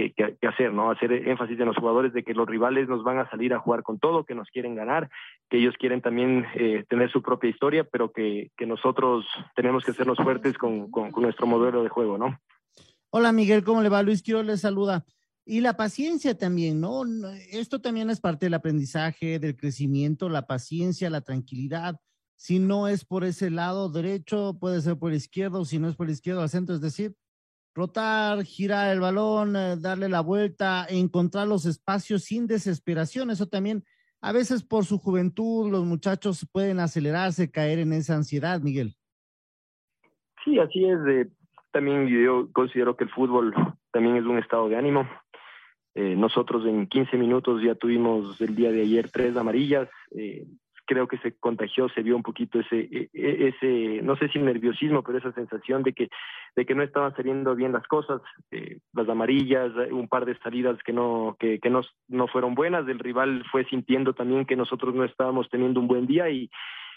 hacer, 0.48 0.72
¿no? 0.72 0.90
Hacer 0.90 1.12
énfasis 1.12 1.60
en 1.60 1.66
los 1.66 1.76
jugadores 1.76 2.14
de 2.14 2.24
que 2.24 2.34
los 2.34 2.48
rivales 2.48 2.88
nos 2.88 3.04
van 3.04 3.20
a 3.20 3.30
salir 3.30 3.54
a 3.54 3.60
jugar 3.60 3.84
con 3.84 4.00
todo, 4.00 4.24
que 4.24 4.34
nos 4.34 4.50
quieren 4.52 4.74
ganar, 4.74 5.10
que 5.50 5.58
ellos 5.58 5.76
quieren 5.78 6.02
también 6.02 6.46
eh, 6.56 6.86
tener 6.88 7.12
su 7.12 7.22
propia 7.22 7.50
historia, 7.50 7.84
pero 7.84 8.14
que, 8.14 8.52
nosotros 8.66 9.26
tenemos 9.54 9.84
que 9.84 9.92
hacernos 9.92 10.18
fuertes 10.18 10.58
con, 10.58 10.90
nuestro 11.18 11.46
modelo 11.46 11.84
de 11.84 11.90
juego, 11.90 12.18
¿no? 12.18 12.40
Hola 13.10 13.34
Miguel, 13.34 13.66
¿cómo 13.66 13.82
le 13.82 13.90
va? 13.90 14.02
Luis 14.02 14.24
Quiero 14.24 14.44
le 14.44 14.56
saluda. 14.56 15.04
Y 15.46 15.60
la 15.60 15.76
paciencia 15.76 16.38
también, 16.38 16.80
¿no? 16.80 17.04
Esto 17.52 17.82
también 17.82 18.10
es 18.10 18.22
parte 18.22 18.46
del 18.46 18.54
aprendizaje, 18.54 19.40
del 19.40 19.58
crecimiento, 19.58 20.30
la 20.30 20.48
paciencia, 20.48 21.10
la 21.10 21.22
tranquilidad. 21.22 22.00
Si 22.38 22.60
no 22.60 22.88
es 22.88 23.04
por 23.04 23.26
ese 23.26 23.50
lado 23.52 23.90
derecho, 23.90 24.58
puede 24.58 24.82
ser 24.82 24.98
por 24.98 25.14
izquierdo, 25.14 25.66
si 25.66 25.80
no 25.80 25.90
es 25.90 25.98
por 25.98 26.10
izquierdo 26.10 26.42
al 26.42 26.50
centro, 26.50 26.76
es 26.76 26.82
decir, 26.82 27.14
rotar, 27.76 28.44
girar 28.44 28.92
el 28.92 29.02
balón, 29.02 29.56
eh, 29.56 29.76
darle 29.78 30.10
la 30.10 30.22
vuelta, 30.22 30.88
encontrar 30.90 31.48
los 31.48 31.66
espacios 31.66 32.24
sin 32.24 32.48
desesperación. 32.48 33.30
Eso 33.30 33.48
también, 33.48 33.84
a 34.22 34.32
veces 34.32 34.64
por 34.64 34.86
su 34.86 34.98
juventud, 34.98 35.70
los 35.70 35.86
muchachos 35.86 36.48
pueden 36.52 36.80
acelerarse, 36.80 37.52
caer 37.52 37.80
en 37.80 37.94
esa 37.94 38.16
ansiedad, 38.16 38.62
Miguel. 38.62 38.96
Sí, 40.44 40.58
así 40.58 40.86
es. 40.86 41.28
también 41.72 42.08
yo 42.08 42.50
considero 42.54 42.96
que 42.96 43.04
el 43.04 43.10
fútbol 43.10 43.54
también 43.92 44.16
es 44.16 44.24
un 44.24 44.40
estado 44.40 44.70
de 44.70 44.78
ánimo. 44.78 45.08
Eh, 45.96 46.16
nosotros 46.16 46.66
en 46.66 46.88
15 46.88 47.18
minutos 47.18 47.62
ya 47.64 47.76
tuvimos 47.76 48.40
el 48.42 48.56
día 48.56 48.72
de 48.72 48.82
ayer 48.82 49.10
tres 49.12 49.36
amarillas. 49.36 49.90
Eh, 50.12 50.46
creo 50.86 51.08
que 51.08 51.18
se 51.18 51.38
contagió, 51.38 51.90
se 51.90 52.02
vio 52.02 52.16
un 52.16 52.24
poquito 52.24 52.60
ese, 52.60 52.80
e, 52.80 53.10
e, 53.14 53.48
ese, 53.50 54.02
no 54.02 54.16
sé 54.16 54.30
si 54.30 54.40
nerviosismo, 54.40 55.04
pero 55.04 55.18
esa 55.18 55.32
sensación 55.34 55.84
de 55.84 55.94
que, 55.94 56.10
de 56.56 56.66
que 56.66 56.76
no 56.76 56.84
estaban 56.84 57.16
saliendo 57.16 57.56
bien 57.56 57.74
las 57.74 57.86
cosas, 57.88 58.22
eh, 58.52 58.80
las 58.94 59.10
amarillas, 59.10 59.72
un 59.92 60.08
par 60.08 60.26
de 60.26 60.38
salidas 60.40 60.78
que 60.84 60.94
no, 60.94 61.36
que, 61.40 61.60
que 61.60 61.70
no, 61.70 61.82
no 62.08 62.28
fueron 62.28 62.56
buenas, 62.56 62.88
el 62.88 63.00
rival 63.00 63.44
fue 63.52 63.66
sintiendo 63.66 64.14
también 64.14 64.46
que 64.46 64.56
nosotros 64.56 64.96
no 64.96 65.04
estábamos 65.04 65.50
teniendo 65.50 65.80
un 65.80 65.88
buen 65.88 66.08
día 66.08 66.30
y, 66.30 66.50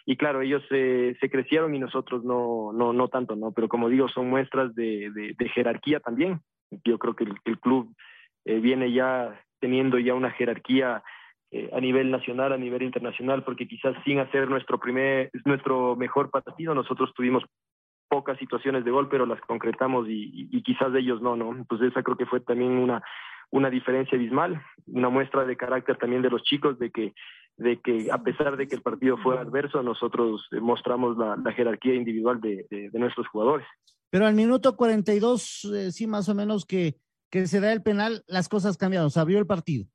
y 0.06 0.16
claro, 0.16 0.40
ellos 0.42 0.62
se, 0.68 1.16
se 1.20 1.30
crecieron 1.30 1.74
y 1.74 1.78
nosotros 1.78 2.24
no, 2.24 2.72
no, 2.72 2.92
no 2.92 3.08
tanto, 3.08 3.36
¿no? 3.36 3.52
Pero 3.52 3.68
como 3.68 3.88
digo, 3.88 4.08
son 4.08 4.30
muestras 4.30 4.74
de, 4.74 5.10
de, 5.36 5.48
jerarquía 5.50 6.00
también. 6.00 6.40
Yo 6.84 6.98
creo 6.98 7.14
que 7.14 7.24
el, 7.24 7.34
el 7.44 7.58
club 7.58 7.94
eh, 8.44 8.60
viene 8.60 8.92
ya 8.92 9.38
teniendo 9.60 9.98
ya 9.98 10.14
una 10.14 10.30
jerarquía 10.30 11.02
eh, 11.50 11.70
a 11.72 11.80
nivel 11.80 12.10
nacional, 12.10 12.52
a 12.52 12.58
nivel 12.58 12.82
internacional, 12.82 13.44
porque 13.44 13.66
quizás 13.66 13.94
sin 14.04 14.18
hacer 14.18 14.48
nuestro 14.48 14.78
primer, 14.78 15.30
nuestro 15.44 15.96
mejor 15.96 16.30
partido, 16.30 16.74
nosotros 16.74 17.12
tuvimos 17.14 17.44
pocas 18.08 18.38
situaciones 18.38 18.84
de 18.84 18.90
gol, 18.90 19.08
pero 19.08 19.26
las 19.26 19.40
concretamos 19.42 20.08
y, 20.08 20.48
y, 20.50 20.62
quizás 20.62 20.94
ellos 20.94 21.20
no, 21.20 21.36
¿no? 21.36 21.54
Entonces 21.54 21.90
esa 21.90 22.02
creo 22.02 22.16
que 22.16 22.26
fue 22.26 22.40
también 22.40 22.72
una, 22.72 23.02
una 23.50 23.68
diferencia 23.68 24.16
abismal, 24.16 24.62
una 24.86 25.10
muestra 25.10 25.44
de 25.44 25.56
carácter 25.56 25.96
también 25.96 26.22
de 26.22 26.30
los 26.30 26.42
chicos, 26.42 26.78
de 26.78 26.90
que, 26.90 27.12
de 27.58 27.80
que 27.80 28.08
a 28.10 28.18
pesar 28.18 28.56
de 28.56 28.66
que 28.66 28.76
el 28.76 28.82
partido 28.82 29.18
fue 29.18 29.38
adverso, 29.38 29.82
nosotros 29.82 30.48
mostramos 30.60 31.18
la, 31.18 31.36
la 31.36 31.52
jerarquía 31.52 31.94
individual 31.94 32.40
de, 32.40 32.66
de, 32.70 32.88
de, 32.90 32.98
nuestros 32.98 33.28
jugadores. 33.28 33.66
Pero 34.10 34.26
al 34.26 34.34
minuto 34.34 34.74
42, 34.74 35.64
eh, 35.74 35.92
sí, 35.92 36.06
más 36.06 36.30
o 36.30 36.34
menos 36.34 36.64
que 36.64 36.96
que 37.30 37.46
se 37.46 37.60
da 37.60 37.72
el 37.72 37.82
penal, 37.82 38.24
las 38.26 38.48
cosas 38.48 38.76
cambiaron, 38.76 39.10
se 39.10 39.20
abrió 39.20 39.38
el 39.38 39.46
partido. 39.46 39.86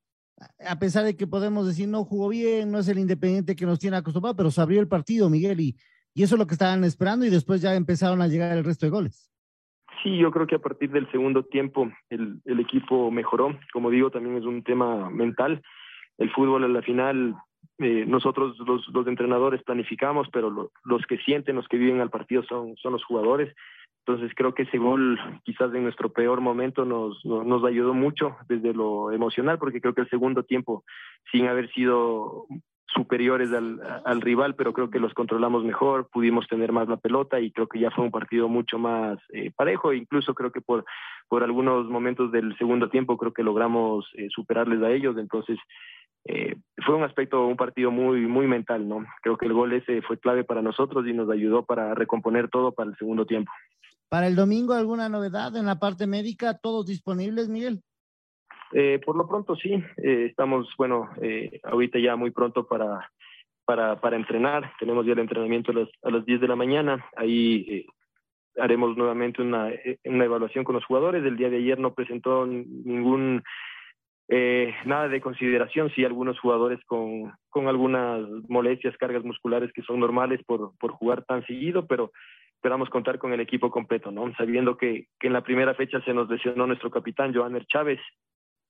A 0.68 0.80
pesar 0.80 1.06
de 1.06 1.16
que 1.16 1.28
podemos 1.28 1.68
decir 1.68 1.88
no 1.88 2.04
jugó 2.04 2.30
bien, 2.30 2.72
no 2.72 2.80
es 2.80 2.88
el 2.88 3.00
independiente 3.00 3.56
que 3.56 3.66
nos 3.66 3.80
tiene 3.80 3.98
acostumbrado, 3.98 4.36
pero 4.36 4.52
se 4.52 4.62
abrió 4.62 4.82
el 4.82 4.88
partido, 4.88 5.30
Miguel, 5.30 5.60
y, 5.60 5.76
y 6.14 6.24
eso 6.24 6.36
es 6.36 6.40
lo 6.40 6.48
que 6.48 6.56
estaban 6.56 6.84
esperando 6.84 7.26
y 7.26 7.30
después 7.30 7.62
ya 7.62 7.76
empezaron 7.76 8.22
a 8.22 8.28
llegar 8.28 8.58
el 8.58 8.64
resto 8.64 8.86
de 8.86 8.92
goles. 8.92 9.32
Sí, 10.02 10.18
yo 10.18 10.32
creo 10.32 10.48
que 10.48 10.56
a 10.56 10.60
partir 10.60 10.92
del 10.92 11.10
segundo 11.12 11.44
tiempo 11.44 11.90
el, 12.10 12.42
el 12.46 12.60
equipo 12.60 13.10
mejoró. 13.10 13.58
Como 13.72 13.90
digo, 13.90 14.12
también 14.12 14.38
es 14.38 14.44
un 14.44 14.64
tema 14.64 15.10
mental. 15.10 15.62
El 16.18 16.30
fútbol 16.32 16.64
a 16.64 16.68
la 16.68 16.82
final 16.82 17.36
eh, 17.80 18.06
nosotros 18.06 18.58
los, 18.60 18.88
los, 18.90 19.08
entrenadores 19.08 19.64
planificamos, 19.64 20.28
pero 20.32 20.50
lo, 20.50 20.72
los 20.84 21.06
que 21.08 21.18
sienten, 21.20 21.56
los 21.56 21.68
que 21.68 21.78
viven 21.78 22.02
al 22.02 22.10
partido 22.10 22.44
son, 22.44 22.76
son 22.78 22.94
los 22.94 23.04
jugadores. 23.04 23.54
Entonces 24.06 24.34
creo 24.36 24.54
que 24.54 24.64
ese 24.64 24.78
gol 24.78 25.18
quizás 25.44 25.74
en 25.74 25.84
nuestro 25.84 26.12
peor 26.12 26.42
momento 26.42 26.84
nos, 26.84 27.24
nos, 27.24 27.46
nos, 27.46 27.64
ayudó 27.64 27.94
mucho 27.94 28.36
desde 28.50 28.74
lo 28.74 29.12
emocional, 29.12 29.58
porque 29.58 29.80
creo 29.80 29.94
que 29.94 30.02
el 30.02 30.10
segundo 30.10 30.44
tiempo, 30.44 30.84
sin 31.32 31.48
haber 31.48 31.72
sido 31.72 32.46
superiores 32.94 33.52
al, 33.54 33.82
al, 34.06 34.22
rival, 34.22 34.56
pero 34.56 34.74
creo 34.74 34.90
que 34.90 35.00
los 35.00 35.14
controlamos 35.14 35.64
mejor, 35.64 36.10
pudimos 36.12 36.48
tener 36.48 36.72
más 36.72 36.88
la 36.88 36.98
pelota 36.98 37.40
y 37.40 37.52
creo 37.52 37.68
que 37.68 37.80
ya 37.80 37.92
fue 37.92 38.04
un 38.04 38.12
partido 38.12 38.48
mucho 38.48 38.78
más 38.78 39.18
eh, 39.34 39.52
parejo, 39.56 39.94
incluso 39.94 40.34
creo 40.34 40.52
que 40.52 40.62
por, 40.62 40.86
por 41.28 41.44
algunos 41.44 41.88
momentos 41.88 42.32
del 42.32 42.56
segundo 42.58 42.90
tiempo 42.90 43.18
creo 43.18 43.34
que 43.34 43.44
logramos 43.44 44.06
eh, 44.16 44.28
superarles 44.30 44.82
a 44.84 44.92
ellos, 44.92 45.18
entonces 45.18 45.58
eh, 46.26 46.56
fue 46.86 46.96
un 46.96 47.04
aspecto, 47.04 47.46
un 47.46 47.58
partido 47.58 47.92
muy, 47.92 48.28
muy 48.28 48.48
mental, 48.48 48.88
¿no? 48.88 49.06
Creo 49.22 49.38
que 49.38 49.46
el 49.46 49.54
gol 49.54 49.74
ese 49.74 50.02
fue 50.02 50.20
clave 50.20 50.44
para 50.44 50.62
nosotros 50.62 51.06
y 51.08 51.14
nos 51.14 51.30
ayudó 51.30 51.66
para 51.66 51.96
recomponer 51.96 52.50
todo 52.50 52.72
para 52.72 52.92
el 52.92 52.98
segundo 52.98 53.26
tiempo. 53.26 53.52
Para 54.14 54.28
el 54.28 54.36
domingo, 54.36 54.76
¿alguna 54.76 55.10
novedad 55.10 55.58
en 55.58 55.66
la 55.66 55.80
parte 55.80 56.06
médica? 56.06 56.60
¿Todos 56.62 56.86
disponibles, 56.86 57.50
Miguel? 57.50 57.82
Eh, 58.72 59.02
por 59.04 59.18
lo 59.18 59.28
pronto 59.28 59.56
sí, 59.56 59.74
eh, 59.74 60.28
estamos, 60.30 60.72
bueno, 60.78 61.10
eh, 61.20 61.60
ahorita 61.64 61.98
ya 61.98 62.16
muy 62.16 62.30
pronto 62.30 62.68
para, 62.68 63.10
para, 63.66 64.00
para 64.00 64.16
entrenar, 64.16 64.72
tenemos 64.78 65.04
ya 65.08 65.14
el 65.14 65.18
entrenamiento 65.20 65.72
a 65.72 65.74
las, 65.74 65.90
a 66.04 66.12
las 66.12 66.24
10 66.28 66.42
de 66.42 66.48
la 66.48 66.56
mañana, 66.56 67.04
ahí 67.16 67.66
eh, 67.68 67.86
haremos 68.62 68.96
nuevamente 68.96 69.42
una, 69.42 69.72
una 70.06 70.26
evaluación 70.26 70.64
con 70.64 70.76
los 70.76 70.86
jugadores, 70.86 71.26
el 71.26 71.36
día 71.36 71.50
de 71.50 71.58
ayer 71.58 71.80
no 71.80 71.96
presentó 71.96 72.46
ningún 72.46 73.42
eh, 74.28 74.76
nada 74.86 75.08
de 75.08 75.22
consideración, 75.22 75.92
sí, 75.96 76.06
algunos 76.06 76.40
jugadores 76.40 76.80
con, 76.86 77.34
con 77.50 77.68
algunas 77.68 78.22
molestias, 78.48 78.96
cargas 78.98 79.24
musculares 79.24 79.74
que 79.74 79.82
son 79.82 80.00
normales 80.00 80.40
por, 80.46 80.78
por 80.78 80.92
jugar 80.92 81.24
tan 81.26 81.44
seguido, 81.48 81.88
pero 81.88 82.12
esperamos 82.64 82.90
contar 82.90 83.20
con 83.20 83.34
el 83.34 83.42
equipo 83.42 83.70
completo, 83.70 84.10
¿no? 84.10 84.34
Sabiendo 84.38 84.78
que, 84.78 85.10
en 85.20 85.34
la 85.34 85.44
primera 85.44 85.76
fecha 85.76 86.02
se 86.06 86.14
nos 86.14 86.30
lesionó 86.30 86.66
nuestro 86.66 86.90
capitán, 86.90 87.34
Joaner 87.34 87.66
Chávez, 87.66 88.00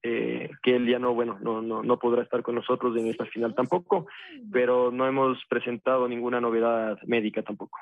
eh, 0.02 0.50
que 0.64 0.78
él 0.78 0.90
ya 0.90 0.98
no, 0.98 1.14
bueno, 1.14 1.38
no, 1.44 1.62
no, 1.62 1.84
no 1.84 2.00
podrá 2.00 2.24
estar 2.24 2.42
con 2.42 2.56
nosotros 2.56 2.98
en 2.98 3.06
esta 3.06 3.28
final 3.28 3.54
tampoco, 3.54 4.08
pero 4.52 4.90
no 4.90 5.08
hemos 5.08 5.38
presentado 5.48 6.08
ninguna 6.08 6.42
novedad 6.42 6.98
médica 7.06 7.44
tampoco. 7.44 7.78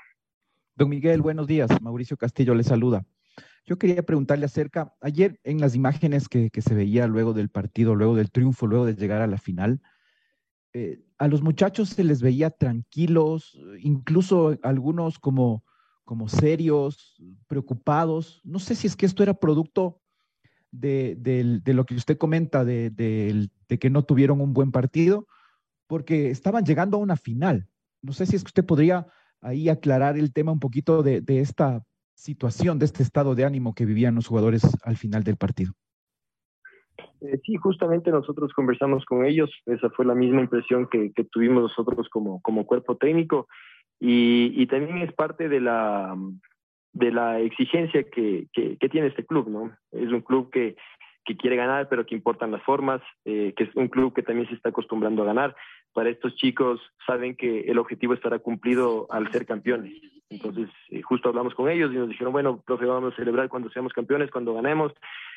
Don 0.75 0.89
Miguel, 0.89 1.21
buenos 1.21 1.47
días. 1.47 1.69
Mauricio 1.81 2.17
Castillo 2.17 2.55
le 2.55 2.63
saluda. 2.63 3.05
Yo 3.65 3.77
quería 3.77 4.03
preguntarle 4.03 4.43
acerca, 4.43 4.93
ayer 4.99 5.39
en 5.45 5.61
las 5.61 5.75
imágenes 5.75 6.27
que, 6.27 6.49
que, 6.49 6.61
se 6.61 6.75
veía 6.75 7.07
luego 7.07 7.31
del 7.31 7.47
partido, 7.47 7.95
luego 7.95 8.17
del 8.17 8.31
triunfo, 8.31 8.67
luego 8.67 8.85
de 8.85 8.95
llegar 8.95 9.21
a 9.21 9.27
la 9.27 9.37
final, 9.37 9.79
eh, 10.73 10.99
a 11.17 11.29
los 11.29 11.41
muchachos 11.41 11.87
se 11.87 12.03
les 12.03 12.21
veía 12.21 12.49
tranquilos, 12.49 13.57
incluso 13.79 14.57
algunos 14.61 15.17
como, 15.17 15.63
como 16.05 16.27
serios, 16.27 17.21
preocupados. 17.47 18.41
No 18.43 18.59
sé 18.59 18.75
si 18.75 18.87
es 18.87 18.95
que 18.95 19.05
esto 19.05 19.23
era 19.23 19.33
producto 19.33 20.01
de, 20.71 21.61
lo 21.65 21.85
que 21.85 21.95
usted 21.95 22.17
comenta, 22.17 22.65
de, 22.65 23.49
que 23.67 23.89
no 23.89 24.03
tuvieron 24.03 24.41
un 24.41 24.53
buen 24.53 24.71
partido, 24.71 25.27
porque 25.87 26.29
estaban 26.29 26.65
llegando 26.65 26.97
a 26.97 27.01
una 27.01 27.17
final. 27.17 27.67
No 28.01 28.13
sé 28.13 28.25
si 28.25 28.35
es 28.35 28.43
que 28.43 28.49
usted 28.49 28.65
podría 28.65 29.07
ahí 29.41 29.69
aclarar 29.69 30.17
el 30.17 30.33
tema 30.33 30.51
un 30.51 30.59
poquito 30.59 31.03
de, 31.03 31.23
esta 31.27 31.83
situación, 32.13 32.79
de 32.79 32.85
este 32.85 33.03
estado 33.03 33.35
de 33.35 33.45
ánimo 33.45 33.73
que 33.73 33.85
vivían 33.85 34.15
los 34.15 34.27
jugadores 34.27 34.63
al 34.83 34.97
final 34.97 35.23
del 35.23 35.37
partido. 35.37 35.73
Eh, 37.21 37.39
sí, 37.45 37.55
justamente 37.55 38.11
nosotros 38.11 38.51
conversamos 38.53 39.05
con 39.05 39.25
ellos, 39.25 39.49
esa 39.65 39.89
fue 39.91 40.05
la 40.05 40.15
misma 40.15 40.41
impresión 40.41 40.87
que, 40.91 41.11
tuvimos 41.31 41.63
nosotros 41.63 42.07
como 42.09 42.65
cuerpo 42.65 42.97
técnico 42.97 43.47
y, 44.01 44.51
y, 44.59 44.65
también 44.65 44.97
es 44.97 45.13
parte 45.13 45.47
de 45.47 45.61
la, 45.61 46.17
de 46.91 47.11
la 47.11 47.39
exigencia 47.39 48.01
que, 48.03 48.47
que, 48.51 48.75
que, 48.77 48.89
tiene 48.89 49.07
este 49.07 49.23
club, 49.23 49.47
¿no? 49.47 49.77
Es 49.91 50.11
un 50.11 50.21
club 50.21 50.49
que, 50.49 50.75
que 51.23 51.37
quiere 51.37 51.55
ganar, 51.55 51.87
pero 51.87 52.05
que 52.05 52.15
importan 52.15 52.51
las 52.51 52.63
formas, 52.63 53.01
eh, 53.25 53.53
que 53.55 53.65
es 53.65 53.75
un 53.75 53.89
club 53.89 54.13
que 54.13 54.23
también 54.23 54.47
se 54.47 54.55
está 54.55 54.69
acostumbrando 54.69 55.21
a 55.21 55.27
ganar. 55.27 55.55
Para 55.93 56.09
estos 56.09 56.35
chicos 56.35 56.81
saben 57.05 57.35
que 57.35 57.61
el 57.61 57.77
objetivo 57.77 58.15
estará 58.15 58.39
cumplido 58.39 59.07
al 59.11 59.31
ser 59.31 59.45
campeones. 59.45 59.93
Entonces, 60.31 60.69
eh, 60.89 61.03
justo 61.03 61.29
hablamos 61.29 61.53
con 61.53 61.69
ellos 61.69 61.91
y 61.93 61.97
nos 61.97 62.09
dijeron, 62.09 62.33
bueno, 62.33 62.59
profe, 62.65 62.85
vamos 62.85 63.13
a 63.13 63.15
celebrar 63.17 63.49
cuando 63.49 63.69
seamos 63.69 63.93
campeones, 63.93 64.31
cuando 64.31 64.55
ganemos. 64.55 64.93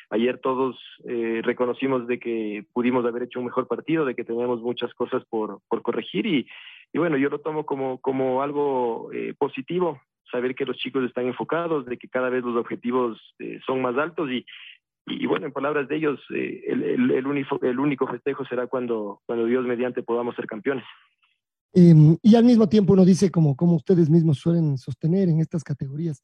Ayer 0.09 0.39
todos 0.39 0.77
eh, 1.07 1.41
reconocimos 1.43 2.07
de 2.07 2.19
que 2.19 2.65
pudimos 2.73 3.05
haber 3.05 3.23
hecho 3.23 3.39
un 3.39 3.45
mejor 3.45 3.67
partido, 3.67 4.05
de 4.05 4.15
que 4.15 4.23
tenemos 4.23 4.61
muchas 4.61 4.91
cosas 4.93 5.23
por, 5.25 5.59
por 5.67 5.81
corregir 5.81 6.25
y, 6.25 6.47
y 6.95 6.97
bueno, 6.97 7.17
yo 7.17 7.27
lo 7.27 7.39
tomo 7.39 7.65
como, 7.65 7.99
como 7.99 8.41
algo 8.41 9.11
eh, 9.11 9.33
positivo, 9.37 9.99
saber 10.31 10.55
que 10.55 10.63
los 10.63 10.77
chicos 10.77 11.03
están 11.03 11.25
enfocados, 11.25 11.85
de 11.85 11.97
que 11.97 12.07
cada 12.07 12.29
vez 12.29 12.41
los 12.41 12.55
objetivos 12.55 13.19
eh, 13.37 13.59
son 13.65 13.81
más 13.81 13.97
altos 13.97 14.31
y, 14.31 14.45
y, 15.05 15.25
bueno, 15.25 15.45
en 15.45 15.51
palabras 15.51 15.89
de 15.89 15.97
ellos, 15.97 16.21
eh, 16.33 16.63
el, 16.65 16.83
el, 16.83 17.11
el, 17.11 17.45
el 17.63 17.79
único 17.81 18.07
festejo 18.07 18.45
será 18.45 18.67
cuando, 18.67 19.19
cuando 19.25 19.43
Dios 19.45 19.65
mediante 19.65 20.03
podamos 20.03 20.37
ser 20.37 20.47
campeones. 20.47 20.85
Eh, 21.73 21.93
y 22.21 22.35
al 22.37 22.45
mismo 22.45 22.69
tiempo 22.69 22.93
uno 22.93 23.03
dice, 23.03 23.29
como, 23.29 23.57
como 23.57 23.75
ustedes 23.75 24.09
mismos 24.09 24.39
suelen 24.39 24.77
sostener 24.77 25.27
en 25.27 25.41
estas 25.41 25.65
categorías, 25.65 26.23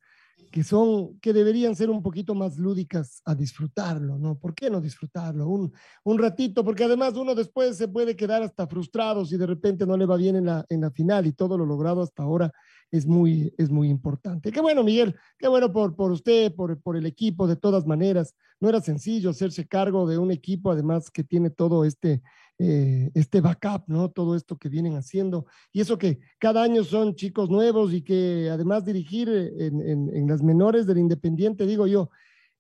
que 0.51 0.63
son, 0.63 1.17
que 1.20 1.34
deberían 1.34 1.75
ser 1.75 1.89
un 1.89 2.03
poquito 2.03 2.36
más 2.36 2.58
lúdicas 2.58 3.22
a 3.25 3.34
disfrutarlo, 3.34 4.17
¿no? 4.17 4.38
¿Por 4.38 4.53
qué 4.53 4.70
no 4.70 4.81
disfrutarlo? 4.81 5.48
Un, 5.48 5.74
un 6.03 6.17
ratito, 6.20 6.63
porque 6.63 6.84
además 6.84 7.15
uno 7.15 7.34
después 7.34 7.77
se 7.77 7.88
puede 7.88 8.15
quedar 8.15 8.43
hasta 8.43 8.67
frustrado 8.67 9.25
si 9.25 9.38
de 9.38 9.48
repente 9.48 9.86
no 9.86 9.96
le 9.96 10.05
va 10.05 10.17
bien 10.17 10.36
en 10.36 10.46
la, 10.46 10.65
en 10.70 10.81
la 10.81 10.91
final 10.91 11.25
y 11.25 11.31
todo 11.31 11.58
lo 11.58 11.65
logrado 11.65 12.01
hasta 12.01 12.24
ahora 12.24 12.51
es 12.91 13.08
muy, 13.08 13.53
es 13.58 13.70
muy 13.70 13.89
importante. 13.89 14.51
Qué 14.51 14.60
bueno, 14.60 14.84
Miguel, 14.84 15.15
qué 15.38 15.48
bueno 15.48 15.72
por, 15.72 15.96
por 15.96 16.12
usted, 16.12 16.53
por, 16.53 16.79
por 16.81 16.98
el 16.98 17.05
equipo, 17.05 17.48
de 17.48 17.55
todas 17.55 17.88
maneras. 17.88 18.36
No 18.60 18.67
era 18.67 18.81
sencillo 18.81 19.29
hacerse 19.29 19.65
cargo 19.65 20.05
de 20.05 20.17
un 20.17 20.31
equipo, 20.31 20.72
además 20.72 21.10
que 21.10 21.24
tiene 21.24 21.50
todo 21.50 21.86
este, 21.86 22.22
eh, 22.60 23.10
este 23.13 23.41
backup, 23.41 23.84
¿no? 23.88 24.12
Todo 24.12 24.36
esto 24.36 24.58
que 24.58 24.70
vienen 24.70 24.96
haciendo. 24.96 25.46
Y 25.72 25.81
eso 25.81 25.98
que 25.98 26.20
cada 26.39 26.63
año 26.63 26.84
son 26.84 27.15
chicos 27.15 27.50
nuevos 27.50 27.93
y 27.93 28.03
que 28.03 28.50
además 28.51 28.86
dirigir 28.86 29.29
en, 29.29 29.81
en, 29.81 30.15
en 30.15 30.27
las 30.27 30.41
menores 30.41 30.86
del 30.86 31.00
Independiente, 31.00 31.65
digo 31.65 31.88
yo, 31.88 32.10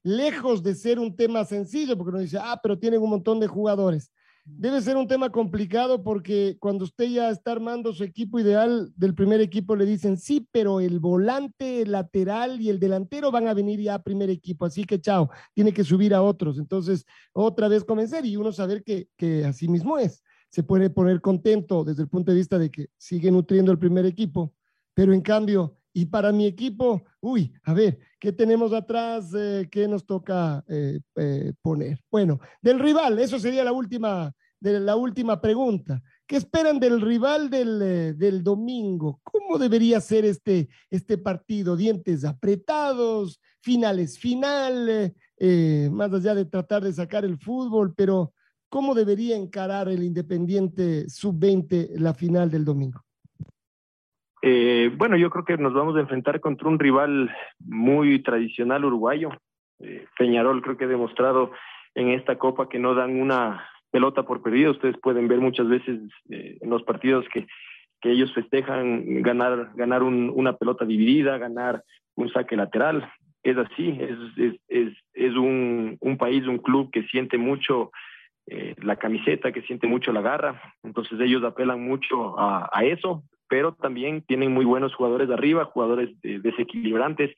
lejos 0.03 0.63
de 0.63 0.75
ser 0.75 0.99
un 0.99 1.15
tema 1.15 1.45
sencillo, 1.45 1.97
porque 1.97 2.09
uno 2.09 2.19
dice, 2.19 2.37
ah, 2.41 2.59
pero 2.61 2.79
tienen 2.79 3.01
un 3.01 3.09
montón 3.09 3.39
de 3.39 3.47
jugadores. 3.47 4.11
Debe 4.43 4.81
ser 4.81 4.97
un 4.97 5.07
tema 5.07 5.29
complicado 5.29 6.03
porque 6.03 6.57
cuando 6.59 6.85
usted 6.85 7.05
ya 7.05 7.29
está 7.29 7.51
armando 7.51 7.93
su 7.93 8.03
equipo 8.03 8.39
ideal 8.39 8.91
del 8.95 9.13
primer 9.13 9.39
equipo 9.39 9.75
le 9.75 9.85
dicen, 9.85 10.17
sí, 10.17 10.47
pero 10.51 10.79
el 10.79 10.99
volante, 10.99 11.85
lateral 11.85 12.59
y 12.59 12.69
el 12.69 12.79
delantero 12.79 13.31
van 13.31 13.47
a 13.47 13.53
venir 13.53 13.79
ya 13.79 13.95
a 13.95 14.03
primer 14.03 14.31
equipo, 14.31 14.65
así 14.65 14.83
que 14.83 14.99
chao, 14.99 15.29
tiene 15.53 15.73
que 15.73 15.83
subir 15.83 16.13
a 16.15 16.23
otros. 16.23 16.57
Entonces, 16.57 17.05
otra 17.33 17.67
vez 17.67 17.83
comenzar 17.83 18.25
y 18.25 18.35
uno 18.35 18.51
saber 18.51 18.83
que, 18.83 19.09
que 19.15 19.45
así 19.45 19.67
mismo 19.67 19.99
es. 19.99 20.23
Se 20.49 20.63
puede 20.63 20.89
poner 20.89 21.21
contento 21.21 21.83
desde 21.83 22.01
el 22.01 22.09
punto 22.09 22.31
de 22.31 22.37
vista 22.37 22.57
de 22.57 22.71
que 22.71 22.87
sigue 22.97 23.31
nutriendo 23.31 23.71
el 23.71 23.79
primer 23.79 24.05
equipo, 24.05 24.53
pero 24.95 25.13
en 25.13 25.21
cambio, 25.21 25.77
y 25.93 26.05
para 26.05 26.31
mi 26.31 26.45
equipo, 26.45 27.03
uy, 27.19 27.53
a 27.63 27.73
ver, 27.73 27.99
¿qué 28.19 28.31
tenemos 28.31 28.71
atrás? 28.73 29.33
Eh, 29.35 29.67
¿Qué 29.69 29.87
nos 29.87 30.05
toca 30.05 30.63
eh, 30.67 30.99
eh, 31.15 31.53
poner? 31.61 31.99
Bueno, 32.09 32.39
del 32.61 32.79
rival, 32.79 33.19
eso 33.19 33.39
sería 33.39 33.63
la 33.63 33.73
última, 33.73 34.33
la 34.61 34.95
última 34.95 35.41
pregunta. 35.41 36.01
¿Qué 36.25 36.37
esperan 36.37 36.79
del 36.79 37.01
rival 37.01 37.49
del, 37.49 38.17
del 38.17 38.41
domingo? 38.41 39.19
¿Cómo 39.23 39.57
debería 39.57 39.99
ser 39.99 40.23
este, 40.23 40.69
este 40.89 41.17
partido? 41.17 41.75
¿Dientes 41.75 42.23
apretados? 42.23 43.41
¿Finales 43.59 44.17
final? 44.17 45.13
Más 45.91 46.13
allá 46.13 46.35
de 46.35 46.45
tratar 46.45 46.83
de 46.83 46.93
sacar 46.93 47.25
el 47.25 47.37
fútbol, 47.37 47.93
pero 47.95 48.33
¿cómo 48.69 48.95
debería 48.95 49.35
encarar 49.35 49.89
el 49.89 50.03
Independiente 50.03 51.09
Sub-20 51.09 51.99
la 51.99 52.13
final 52.13 52.49
del 52.49 52.63
domingo? 52.63 53.03
Eh, 54.41 54.91
bueno, 54.97 55.17
yo 55.17 55.29
creo 55.29 55.45
que 55.45 55.57
nos 55.57 55.73
vamos 55.73 55.95
a 55.95 55.99
enfrentar 55.99 56.39
contra 56.39 56.67
un 56.67 56.79
rival 56.79 57.31
muy 57.59 58.21
tradicional 58.23 58.85
uruguayo. 58.85 59.29
Eh, 59.79 60.05
Peñarol 60.17 60.61
creo 60.61 60.77
que 60.77 60.85
ha 60.85 60.87
demostrado 60.87 61.51
en 61.93 62.09
esta 62.09 62.37
copa 62.37 62.67
que 62.67 62.79
no 62.79 62.95
dan 62.95 63.21
una 63.21 63.67
pelota 63.91 64.23
por 64.23 64.41
perdida. 64.41 64.71
Ustedes 64.71 64.97
pueden 65.01 65.27
ver 65.27 65.39
muchas 65.39 65.67
veces 65.67 65.99
eh, 66.29 66.57
en 66.59 66.69
los 66.69 66.83
partidos 66.83 67.25
que, 67.33 67.47
ellos 68.03 68.33
festejan 68.33 69.21
ganar, 69.21 69.73
ganar 69.75 70.01
un, 70.01 70.31
una 70.33 70.53
pelota 70.53 70.85
dividida, 70.85 71.37
ganar 71.37 71.83
un 72.15 72.31
saque 72.33 72.55
lateral. 72.55 73.07
Es 73.43 73.55
así, 73.57 73.95
es, 74.67 75.35
un, 75.35 76.17
país, 76.17 76.47
un 76.47 76.57
club 76.57 76.89
que 76.91 77.03
siente 77.03 77.37
mucho 77.37 77.91
eh, 78.47 78.73
la 78.81 78.95
camiseta, 78.95 79.51
que 79.51 79.61
siente 79.61 79.85
mucho 79.85 80.11
la 80.11 80.21
garra. 80.21 80.59
Entonces 80.81 81.19
ellos 81.19 81.43
apelan 81.43 81.79
mucho 81.79 82.39
a 82.39 82.83
eso, 82.83 83.23
pero 83.51 83.73
también 83.73 84.21
tienen 84.21 84.53
muy 84.53 84.63
buenos 84.63 84.95
jugadores 84.95 85.27
de 85.27 85.33
arriba, 85.33 85.65
jugadores 85.65 86.09
de, 86.21 86.39
desequilibrantes. 86.39 87.35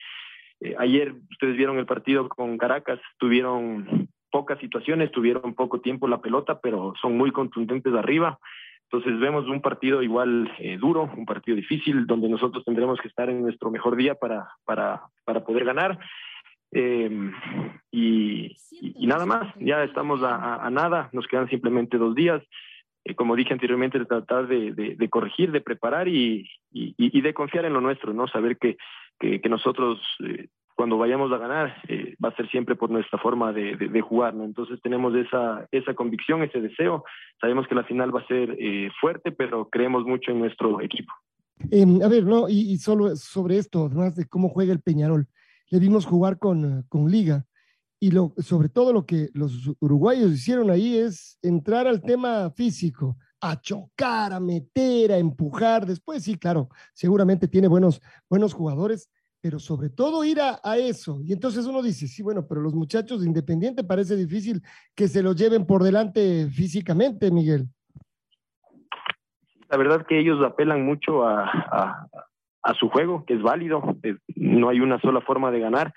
Eh, 0.61 0.75
ayer 0.77 1.15
ustedes 1.31 1.57
vieron 1.57 1.79
el 1.79 1.87
partido 1.87 2.29
con 2.29 2.59
Caracas, 2.59 2.99
tuvieron 3.17 4.07
pocas 4.29 4.59
situaciones, 4.59 5.11
tuvieron 5.11 5.55
poco 5.55 5.81
tiempo 5.81 6.07
la 6.07 6.21
pelota, 6.21 6.59
pero 6.61 6.93
son 7.01 7.17
muy 7.17 7.31
contundentes 7.31 7.91
de 7.91 7.97
arriba. 7.97 8.37
Entonces 8.91 9.19
vemos 9.19 9.47
un 9.47 9.59
partido 9.59 10.03
igual 10.03 10.51
eh, 10.59 10.77
duro, 10.77 11.11
un 11.17 11.25
partido 11.25 11.57
difícil, 11.57 12.05
donde 12.05 12.29
nosotros 12.29 12.63
tendremos 12.63 13.01
que 13.01 13.07
estar 13.07 13.27
en 13.31 13.41
nuestro 13.41 13.71
mejor 13.71 13.95
día 13.95 14.13
para, 14.13 14.49
para, 14.65 15.01
para 15.25 15.43
poder 15.43 15.65
ganar. 15.65 15.97
Eh, 16.73 17.09
y, 17.89 18.55
y, 18.69 19.07
nada 19.07 19.25
más, 19.25 19.51
ya 19.59 19.83
estamos 19.83 20.21
a, 20.21 20.35
a, 20.35 20.67
a, 20.67 20.69
nada, 20.69 21.09
nos 21.11 21.25
quedan 21.25 21.49
simplemente 21.49 21.97
dos 21.97 22.13
días 22.13 22.43
eh, 23.05 23.15
como 23.15 23.35
dije 23.35 23.53
anteriormente, 23.53 23.99
de 23.99 24.05
tratar 24.05 24.47
de, 24.47 25.09
corregir, 25.09 25.51
de 25.51 25.61
preparar 25.61 26.07
y, 26.07 26.47
de 26.71 27.33
confiar 27.33 27.65
en 27.65 27.73
lo 27.73 27.81
nuestro, 27.81 28.13
¿no? 28.13 28.27
Saber 28.27 28.57
que, 28.57 28.77
nosotros, 29.49 29.99
eh, 30.25 30.47
cuando 30.75 30.97
vayamos 30.97 31.31
a 31.31 31.37
ganar, 31.37 31.81
eh, 31.87 32.15
va 32.23 32.29
a 32.29 32.35
ser 32.35 32.49
siempre 32.49 32.75
por 32.75 32.89
nuestra 32.89 33.19
forma 33.19 33.51
de, 33.51 34.01
jugar, 34.01 34.33
¿no? 34.33 34.45
Entonces 34.45 34.81
tenemos 34.81 35.15
esa, 35.15 35.67
esa 35.71 35.93
convicción, 35.93 36.43
ese 36.43 36.61
deseo. 36.61 37.03
Sabemos 37.39 37.67
que 37.67 37.75
la 37.75 37.83
final 37.83 38.15
va 38.15 38.21
a 38.21 38.27
ser 38.27 38.57
fuerte, 38.99 39.31
pero 39.31 39.69
creemos 39.69 40.05
mucho 40.05 40.31
en 40.31 40.39
nuestro 40.39 40.81
equipo. 40.81 41.11
Eh, 41.71 41.85
a 42.03 42.07
ver, 42.07 42.23
no, 42.23 42.49
y, 42.49 42.71
y, 42.71 42.77
solo 42.77 43.15
sobre 43.15 43.57
esto, 43.57 43.85
además 43.85 44.15
de 44.15 44.27
cómo 44.27 44.49
juega 44.49 44.73
el 44.73 44.81
Peñarol, 44.81 45.27
le 45.69 45.79
vimos 45.79 46.05
jugar 46.05 46.37
con, 46.39 46.83
con 46.89 47.09
Liga 47.09 47.45
y 48.03 48.11
lo, 48.11 48.33
sobre 48.35 48.67
todo 48.67 48.91
lo 48.91 49.05
que 49.05 49.29
los 49.33 49.71
uruguayos 49.79 50.29
hicieron 50.33 50.69
ahí 50.69 50.97
es 50.97 51.39
entrar 51.41 51.87
al 51.87 52.01
tema 52.01 52.49
físico, 52.49 53.15
a 53.39 53.61
chocar, 53.61 54.33
a 54.33 54.41
meter, 54.41 55.13
a 55.13 55.17
empujar. 55.17 55.85
Después 55.85 56.21
sí, 56.21 56.37
claro, 56.37 56.67
seguramente 56.91 57.47
tiene 57.47 57.69
buenos, 57.69 58.01
buenos 58.29 58.53
jugadores, 58.53 59.09
pero 59.39 59.57
sobre 59.57 59.89
todo 59.89 60.25
ir 60.25 60.41
a, 60.41 60.59
eso. 60.77 61.21
Y 61.23 61.31
entonces 61.31 61.65
uno 61.65 61.81
dice, 61.81 62.09
sí, 62.09 62.21
bueno, 62.21 62.45
pero 62.45 62.59
los 62.59 62.73
muchachos 62.73 63.21
de 63.21 63.27
Independiente 63.27 63.85
parece 63.85 64.17
difícil 64.17 64.61
que 64.93 65.07
se 65.07 65.23
los 65.23 65.37
lleven 65.37 65.65
por 65.65 65.81
delante 65.81 66.49
físicamente, 66.49 67.31
Miguel. 67.31 67.69
La 69.69 69.77
verdad 69.77 70.05
que 70.05 70.19
ellos 70.19 70.43
apelan 70.45 70.85
mucho 70.85 71.23
a, 71.25 71.45
a, 71.45 72.07
a 72.63 72.73
su 72.73 72.89
juego, 72.89 73.23
que 73.23 73.35
es 73.35 73.41
válido, 73.41 73.81
no 74.35 74.67
hay 74.67 74.81
una 74.81 74.99
sola 74.99 75.21
forma 75.21 75.51
de 75.51 75.61
ganar 75.61 75.93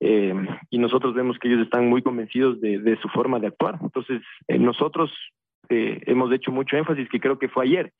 eh, 0.00 0.34
y 0.70 0.78
nosotros 0.78 1.14
vemos 1.14 1.38
que 1.38 1.48
ellos 1.48 1.62
están 1.62 1.88
muy 1.88 2.02
convencidos 2.02 2.60
de, 2.60 2.78
de 2.78 2.96
su 2.98 3.08
forma 3.08 3.38
de 3.40 3.48
actuar. 3.48 3.78
Entonces, 3.82 4.22
eh, 4.46 4.58
nosotros 4.58 5.10
eh, 5.68 6.00
hemos 6.06 6.32
hecho 6.32 6.52
mucho 6.52 6.76
énfasis, 6.76 7.08
que 7.08 7.20
creo 7.20 7.38
que 7.38 7.48
fue 7.48 7.64
ayer. 7.64 7.92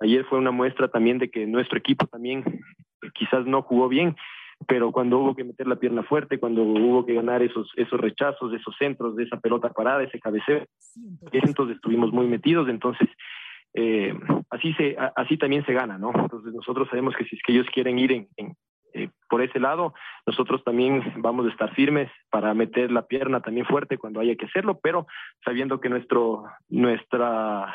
Ayer 0.00 0.24
fue 0.24 0.38
una 0.38 0.50
muestra 0.50 0.88
también 0.88 1.18
de 1.18 1.30
que 1.30 1.46
nuestro 1.46 1.78
equipo 1.78 2.06
también 2.06 2.42
quizás 3.14 3.46
no 3.46 3.62
jugó 3.62 3.88
bien, 3.88 4.16
pero 4.66 4.90
cuando 4.92 5.18
hubo 5.18 5.36
que 5.36 5.44
meter 5.44 5.66
la 5.66 5.76
pierna 5.76 6.02
fuerte, 6.02 6.38
cuando 6.38 6.62
hubo 6.62 7.06
que 7.06 7.14
ganar 7.14 7.42
esos, 7.42 7.70
esos 7.76 8.00
rechazos, 8.00 8.52
esos 8.52 8.74
centros, 8.76 9.14
de 9.14 9.24
esa 9.24 9.38
pelota 9.38 9.72
parada, 9.72 10.02
ese 10.02 10.18
cabeceo, 10.18 10.66
entonces 11.32 11.76
estuvimos 11.76 12.12
muy 12.12 12.26
metidos, 12.26 12.68
entonces 12.68 13.08
eh, 13.74 14.14
así 14.50 14.72
se 14.74 14.96
así 15.16 15.36
también 15.36 15.64
se 15.66 15.72
gana, 15.72 15.98
¿no? 15.98 16.12
Entonces 16.14 16.52
nosotros 16.54 16.88
sabemos 16.88 17.14
que 17.16 17.24
si 17.24 17.36
es 17.36 17.42
que 17.42 17.52
ellos 17.52 17.66
quieren 17.72 17.98
ir 17.98 18.12
en, 18.12 18.28
en, 18.36 18.56
eh, 18.94 19.10
por 19.28 19.42
ese 19.42 19.58
lado, 19.58 19.92
nosotros 20.24 20.62
también 20.62 21.02
vamos 21.16 21.46
a 21.46 21.50
estar 21.50 21.74
firmes 21.74 22.08
para 22.30 22.54
meter 22.54 22.92
la 22.92 23.06
pierna 23.06 23.40
también 23.40 23.66
fuerte 23.66 23.98
cuando 23.98 24.20
haya 24.20 24.36
que 24.36 24.46
hacerlo, 24.46 24.78
pero 24.80 25.08
sabiendo 25.44 25.80
que 25.80 25.88
nuestro, 25.88 26.44
nuestra, 26.68 27.74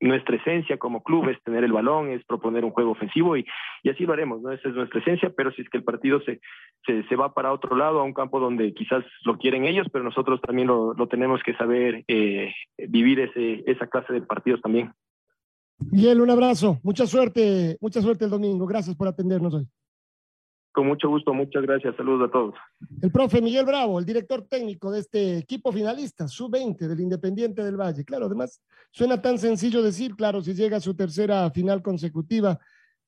nuestra 0.00 0.36
esencia 0.36 0.78
como 0.78 1.04
club 1.04 1.28
es 1.28 1.40
tener 1.44 1.62
el 1.62 1.72
balón, 1.72 2.10
es 2.10 2.24
proponer 2.24 2.64
un 2.64 2.72
juego 2.72 2.90
ofensivo 2.90 3.36
y, 3.36 3.46
y 3.84 3.90
así 3.90 4.04
lo 4.04 4.12
haremos, 4.12 4.42
¿no? 4.42 4.50
Esa 4.50 4.68
es 4.68 4.74
nuestra 4.74 4.98
esencia, 4.98 5.30
pero 5.36 5.52
si 5.52 5.62
es 5.62 5.68
que 5.68 5.78
el 5.78 5.84
partido 5.84 6.20
se, 6.22 6.40
se, 6.84 7.04
se, 7.04 7.14
va 7.14 7.32
para 7.32 7.52
otro 7.52 7.76
lado, 7.76 8.00
a 8.00 8.04
un 8.04 8.12
campo 8.12 8.40
donde 8.40 8.74
quizás 8.74 9.04
lo 9.24 9.38
quieren 9.38 9.64
ellos, 9.64 9.86
pero 9.92 10.04
nosotros 10.04 10.40
también 10.40 10.66
lo, 10.66 10.94
lo 10.94 11.06
tenemos 11.06 11.40
que 11.44 11.54
saber 11.54 12.02
eh, 12.08 12.52
vivir 12.88 13.20
ese, 13.20 13.62
esa 13.66 13.86
clase 13.86 14.12
de 14.12 14.22
partidos 14.22 14.60
también. 14.60 14.92
Miguel, 15.78 16.20
un 16.20 16.30
abrazo, 16.30 16.78
mucha 16.82 17.06
suerte, 17.06 17.76
mucha 17.80 18.00
suerte 18.02 18.24
el 18.24 18.30
domingo, 18.30 18.66
gracias 18.66 18.96
por 18.96 19.06
atendernos 19.06 19.54
hoy. 19.54 19.68
Con 20.72 20.86
mucho 20.86 21.08
gusto, 21.08 21.34
muchas 21.34 21.62
gracias. 21.62 21.94
Saludos 21.96 22.28
a 22.28 22.32
todos. 22.32 22.54
El 23.02 23.10
profe 23.10 23.42
Miguel 23.42 23.66
Bravo, 23.66 23.98
el 23.98 24.06
director 24.06 24.46
técnico 24.48 24.90
de 24.90 25.00
este 25.00 25.38
equipo 25.38 25.70
finalista, 25.70 26.26
sub-20 26.26 26.88
del 26.88 27.00
Independiente 27.00 27.62
del 27.62 27.76
Valle. 27.76 28.04
Claro, 28.04 28.26
además 28.26 28.62
suena 28.90 29.20
tan 29.20 29.38
sencillo 29.38 29.82
decir, 29.82 30.14
claro, 30.16 30.40
si 30.40 30.54
llega 30.54 30.78
a 30.78 30.80
su 30.80 30.94
tercera 30.94 31.50
final 31.50 31.82
consecutiva, 31.82 32.58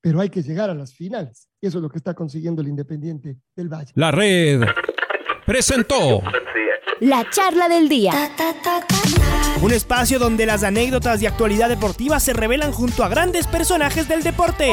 pero 0.00 0.20
hay 0.20 0.28
que 0.28 0.42
llegar 0.42 0.68
a 0.68 0.74
las 0.74 0.94
finales. 0.94 1.48
Y 1.58 1.66
eso 1.66 1.78
es 1.78 1.82
lo 1.82 1.88
que 1.88 1.96
está 1.96 2.12
consiguiendo 2.12 2.60
el 2.60 2.68
Independiente 2.68 3.38
del 3.56 3.68
Valle. 3.70 3.92
La 3.94 4.10
red 4.10 4.60
presentó 5.46 6.22
la 7.00 7.28
charla 7.30 7.68
del 7.68 7.88
día. 7.88 8.12
Un 9.62 9.72
espacio 9.72 10.18
donde 10.18 10.44
las 10.44 10.62
anécdotas 10.62 11.20
de 11.20 11.28
actualidad 11.28 11.70
deportiva 11.70 12.20
se 12.20 12.34
revelan 12.34 12.72
junto 12.72 13.02
a 13.02 13.08
grandes 13.08 13.46
personajes 13.46 14.06
del 14.06 14.22
deporte. 14.22 14.72